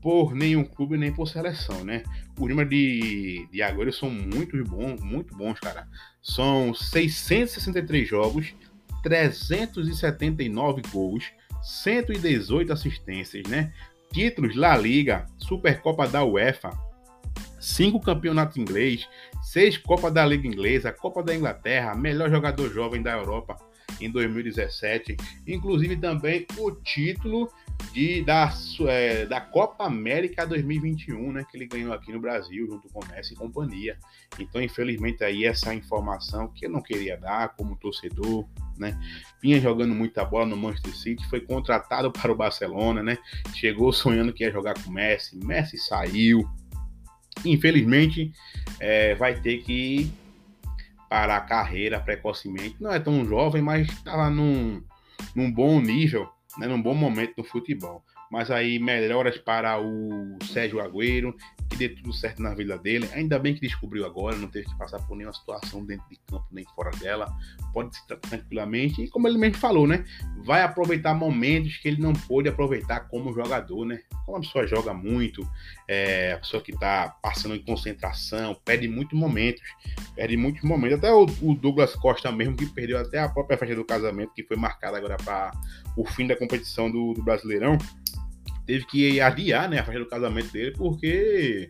por 0.00 0.34
nenhum 0.34 0.64
clube 0.64 0.96
nem 0.96 1.12
por 1.12 1.26
seleção, 1.26 1.84
né? 1.84 2.02
Os 2.38 2.48
números 2.48 2.70
de, 2.70 3.46
de 3.52 3.62
Agüero 3.62 3.92
são 3.92 4.10
muito 4.10 4.62
bons, 4.64 5.00
muito 5.02 5.36
bons, 5.36 5.60
cara. 5.60 5.86
São 6.22 6.72
663 6.72 8.08
jogos, 8.08 8.54
379 9.02 10.82
gols, 10.90 11.24
118 11.62 12.72
assistências, 12.72 13.46
né? 13.48 13.72
Títulos 14.12 14.56
La 14.56 14.76
Liga, 14.76 15.26
Supercopa 15.38 16.08
da 16.08 16.24
UEFA, 16.24 16.70
cinco 17.60 18.00
campeonatos 18.00 18.56
inglês, 18.56 19.08
seis 19.42 19.76
Copa 19.76 20.10
da 20.10 20.24
Liga 20.24 20.48
Inglesa, 20.48 20.92
Copa 20.92 21.22
da 21.22 21.34
Inglaterra, 21.34 21.94
melhor 21.94 22.30
jogador 22.30 22.72
jovem 22.72 23.02
da 23.02 23.12
Europa 23.12 23.69
em 24.00 24.10
2017, 24.10 25.16
inclusive 25.46 25.96
também 25.96 26.46
o 26.58 26.70
título 26.70 27.50
de, 27.92 28.22
da, 28.22 28.52
é, 28.88 29.26
da 29.26 29.40
Copa 29.40 29.84
América 29.84 30.46
2021, 30.46 31.32
né, 31.32 31.44
que 31.48 31.56
ele 31.56 31.66
ganhou 31.66 31.92
aqui 31.92 32.12
no 32.12 32.20
Brasil, 32.20 32.66
junto 32.66 32.88
com 32.88 33.04
Messi 33.06 33.34
e 33.34 33.36
companhia. 33.36 33.98
Então, 34.38 34.62
infelizmente, 34.62 35.24
aí 35.24 35.44
essa 35.44 35.74
informação 35.74 36.48
que 36.48 36.66
eu 36.66 36.70
não 36.70 36.80
queria 36.80 37.16
dar 37.16 37.50
como 37.56 37.76
torcedor, 37.76 38.46
né, 38.78 38.98
vinha 39.42 39.60
jogando 39.60 39.94
muita 39.94 40.24
bola 40.24 40.46
no 40.46 40.56
Manchester 40.56 40.96
City, 40.96 41.28
foi 41.28 41.40
contratado 41.40 42.10
para 42.12 42.30
o 42.30 42.36
Barcelona, 42.36 43.02
né, 43.02 43.18
chegou 43.54 43.92
sonhando 43.92 44.32
que 44.32 44.44
ia 44.44 44.52
jogar 44.52 44.74
com 44.82 44.90
Messi, 44.90 45.36
Messi 45.36 45.78
saiu. 45.78 46.48
Infelizmente, 47.44 48.32
é, 48.78 49.14
vai 49.14 49.40
ter 49.40 49.62
que 49.62 50.12
parar 51.10 51.36
a 51.36 51.40
carreira 51.42 52.00
precocemente. 52.00 52.76
Não 52.80 52.90
é 52.90 52.98
tão 52.98 53.26
jovem, 53.26 53.60
mas 53.60 53.86
estava 53.88 54.30
num, 54.30 54.82
num 55.34 55.52
bom 55.52 55.78
nível 55.78 56.26
né, 56.58 56.66
num 56.66 56.80
bom 56.80 56.94
momento 56.94 57.34
no 57.38 57.44
futebol. 57.44 58.02
Mas 58.30 58.50
aí 58.50 58.78
melhoras 58.78 59.38
para 59.38 59.80
o 59.80 60.38
Sérgio 60.44 60.80
Agüero, 60.80 61.34
dê 61.80 61.88
tudo 61.88 62.12
certo 62.12 62.42
na 62.42 62.52
vida 62.52 62.76
dele. 62.76 63.08
Ainda 63.14 63.38
bem 63.38 63.54
que 63.54 63.60
descobriu 63.60 64.04
agora, 64.04 64.36
não 64.36 64.48
teve 64.48 64.66
que 64.66 64.76
passar 64.76 64.98
por 65.00 65.16
nenhuma 65.16 65.32
situação 65.32 65.82
dentro 65.82 66.06
de 66.10 66.16
campo 66.28 66.46
nem 66.52 66.64
fora 66.74 66.90
dela. 66.98 67.34
Pode 67.72 67.96
se 67.96 68.06
tranquilamente. 68.06 69.02
E 69.02 69.08
como 69.08 69.26
ele 69.26 69.38
mesmo 69.38 69.56
falou, 69.56 69.86
né? 69.86 70.04
Vai 70.44 70.62
aproveitar 70.62 71.14
momentos 71.14 71.78
que 71.78 71.88
ele 71.88 72.02
não 72.02 72.12
pôde 72.12 72.50
aproveitar 72.50 73.08
como 73.08 73.32
jogador, 73.32 73.86
né? 73.86 74.00
Como 74.26 74.36
a 74.36 74.40
pessoa 74.40 74.66
joga 74.66 74.92
muito, 74.92 75.48
é, 75.88 76.34
a 76.34 76.38
pessoa 76.38 76.62
que 76.62 76.72
está 76.72 77.08
passando 77.22 77.54
em 77.54 77.62
concentração, 77.62 78.54
perde 78.62 78.86
muitos 78.86 79.18
momentos. 79.18 79.62
Perde 80.14 80.36
muitos 80.36 80.62
momentos. 80.62 80.98
Até 80.98 81.10
o, 81.10 81.24
o 81.40 81.54
Douglas 81.54 81.94
Costa 81.96 82.30
mesmo, 82.30 82.56
que 82.56 82.66
perdeu 82.66 82.98
até 82.98 83.20
a 83.20 83.28
própria 83.28 83.56
festa 83.56 83.74
do 83.74 83.84
casamento, 83.84 84.34
que 84.34 84.44
foi 84.44 84.56
marcada 84.58 84.98
agora 84.98 85.16
para 85.16 85.52
o 85.96 86.04
fim 86.04 86.26
da 86.26 86.36
competição 86.36 86.90
do, 86.90 87.14
do 87.14 87.22
Brasileirão 87.22 87.78
teve 88.70 88.84
que 88.84 89.20
adiar 89.20 89.68
né, 89.68 89.80
a 89.80 89.84
festa 89.84 89.98
do 89.98 90.06
casamento 90.06 90.52
dele 90.52 90.70
porque 90.70 91.68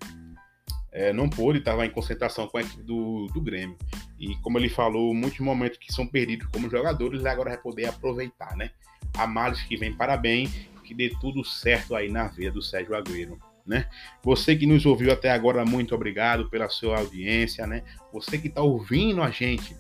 é, 0.93 1.15
não 1.15 1.31
pôde, 1.31 1.61
estava 1.61 1.87
em 1.87 1.91
concentração 1.91 2.47
com 2.47 2.59
a 2.59 2.61
equipe 2.61 2.83
do, 2.83 3.27
do 3.29 3.41
Grêmio. 3.41 3.79
E 4.19 4.37
como 4.43 4.59
ele 4.59 4.69
falou, 4.69 5.15
muitos 5.15 5.41
momentos 5.41 5.79
que 5.79 5.91
são 5.91 6.07
perdidos 6.07 6.47
como 6.49 6.69
jogadores, 6.69 7.25
agora 7.25 7.53
vai 7.53 7.59
poder 7.59 7.87
aproveitar, 7.87 8.55
né? 8.55 8.71
A 9.17 9.27
males 9.27 9.63
que 9.63 9.79
vem, 9.79 9.95
parabéns, 9.95 10.51
que 10.85 10.93
dê 10.93 11.09
tudo 11.23 11.43
certo 11.43 11.97
aí 11.97 12.11
na 12.11 12.29
veia 12.29 12.53
do 12.53 12.61
Sérgio 12.61 12.95
Agüero. 12.95 13.39
Né? 13.67 13.89
Você 14.23 14.55
que 14.55 14.67
nos 14.67 14.85
ouviu 14.85 15.11
até 15.11 15.31
agora, 15.31 15.65
muito 15.65 15.95
obrigado 15.95 16.51
pela 16.51 16.69
sua 16.69 16.99
audiência, 16.99 17.67
né? 17.67 17.83
Você 18.13 18.37
que 18.37 18.49
está 18.49 18.61
ouvindo 18.61 19.23
a 19.23 19.31
gente 19.31 19.75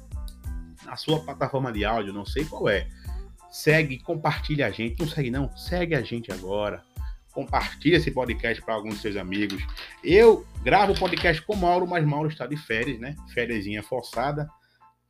na 0.86 0.96
sua 0.96 1.20
plataforma 1.20 1.70
de 1.70 1.84
áudio, 1.84 2.14
não 2.14 2.24
sei 2.24 2.46
qual 2.46 2.66
é, 2.68 2.86
segue, 3.50 3.98
compartilha 3.98 4.66
a 4.66 4.70
gente, 4.70 4.98
não 4.98 5.08
segue 5.08 5.30
não, 5.30 5.54
segue 5.56 5.94
a 5.94 6.00
gente 6.00 6.32
agora, 6.32 6.82
compartilhe 7.40 7.96
esse 7.96 8.10
podcast 8.10 8.62
para 8.62 8.74
alguns 8.74 8.94
de 8.96 9.00
seus 9.00 9.16
amigos. 9.16 9.62
Eu 10.02 10.46
gravo 10.62 10.92
o 10.92 10.98
podcast 10.98 11.42
com 11.42 11.56
Mauro, 11.56 11.86
mas 11.86 12.04
Mauro 12.04 12.28
está 12.28 12.46
de 12.46 12.56
férias, 12.56 12.98
né? 12.98 13.16
Férias 13.32 13.64
forçada, 13.86 14.48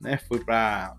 né? 0.00 0.18
Foi 0.28 0.44
para 0.44 0.96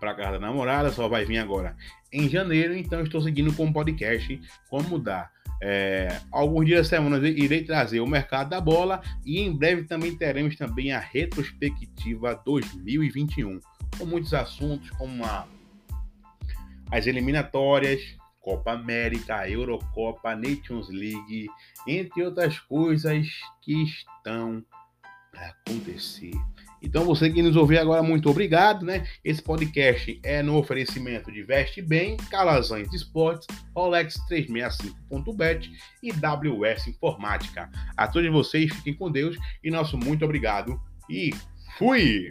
para 0.00 0.14
casa 0.14 0.32
da 0.32 0.40
namorada, 0.40 0.92
só 0.92 1.08
vai 1.08 1.24
vir 1.24 1.38
agora 1.38 1.74
em 2.14 2.28
janeiro, 2.28 2.76
então 2.76 3.02
estou 3.02 3.20
seguindo 3.20 3.52
com 3.54 3.66
o 3.66 3.72
podcast 3.72 4.40
como 4.70 4.88
mudar. 4.88 5.32
É, 5.60 6.20
alguns 6.30 6.66
dias 6.66 6.88
da 6.88 6.96
semana 6.96 7.26
irei 7.26 7.64
trazer 7.64 8.00
o 8.00 8.06
mercado 8.06 8.50
da 8.50 8.60
bola 8.60 9.02
e 9.24 9.40
em 9.40 9.56
breve 9.56 9.84
também 9.84 10.16
teremos 10.16 10.56
também 10.56 10.92
a 10.92 11.00
retrospectiva 11.00 12.40
2021 12.44 13.60
com 13.98 14.04
muitos 14.04 14.34
assuntos 14.34 14.90
como 14.90 15.24
a, 15.24 15.46
as 16.90 17.06
eliminatórias, 17.06 18.16
Copa 18.44 18.72
América, 18.72 19.48
Eurocopa, 19.48 20.36
Nations 20.36 20.90
League, 20.90 21.48
entre 21.88 22.22
outras 22.22 22.58
coisas 22.60 23.26
que 23.62 23.82
estão 23.82 24.62
para 25.32 25.48
acontecer. 25.48 26.32
Então 26.82 27.06
você 27.06 27.30
que 27.30 27.42
nos 27.42 27.56
ouviu 27.56 27.80
agora, 27.80 28.02
muito 28.02 28.28
obrigado, 28.28 28.84
né? 28.84 29.08
Esse 29.24 29.40
podcast 29.40 30.20
é 30.22 30.42
no 30.42 30.58
oferecimento 30.58 31.32
de 31.32 31.42
Veste 31.42 31.80
Bem, 31.80 32.18
Calazans 32.30 32.92
Esportes, 32.92 33.46
Rolex 33.74 34.16
365.bet 34.28 35.72
e 36.02 36.12
WS 36.12 36.88
Informática. 36.88 37.70
A 37.96 38.06
todos 38.06 38.30
vocês, 38.30 38.70
fiquem 38.74 38.92
com 38.94 39.10
Deus 39.10 39.38
e 39.62 39.70
nosso 39.70 39.96
muito 39.96 40.22
obrigado 40.26 40.78
e 41.08 41.30
fui! 41.78 42.30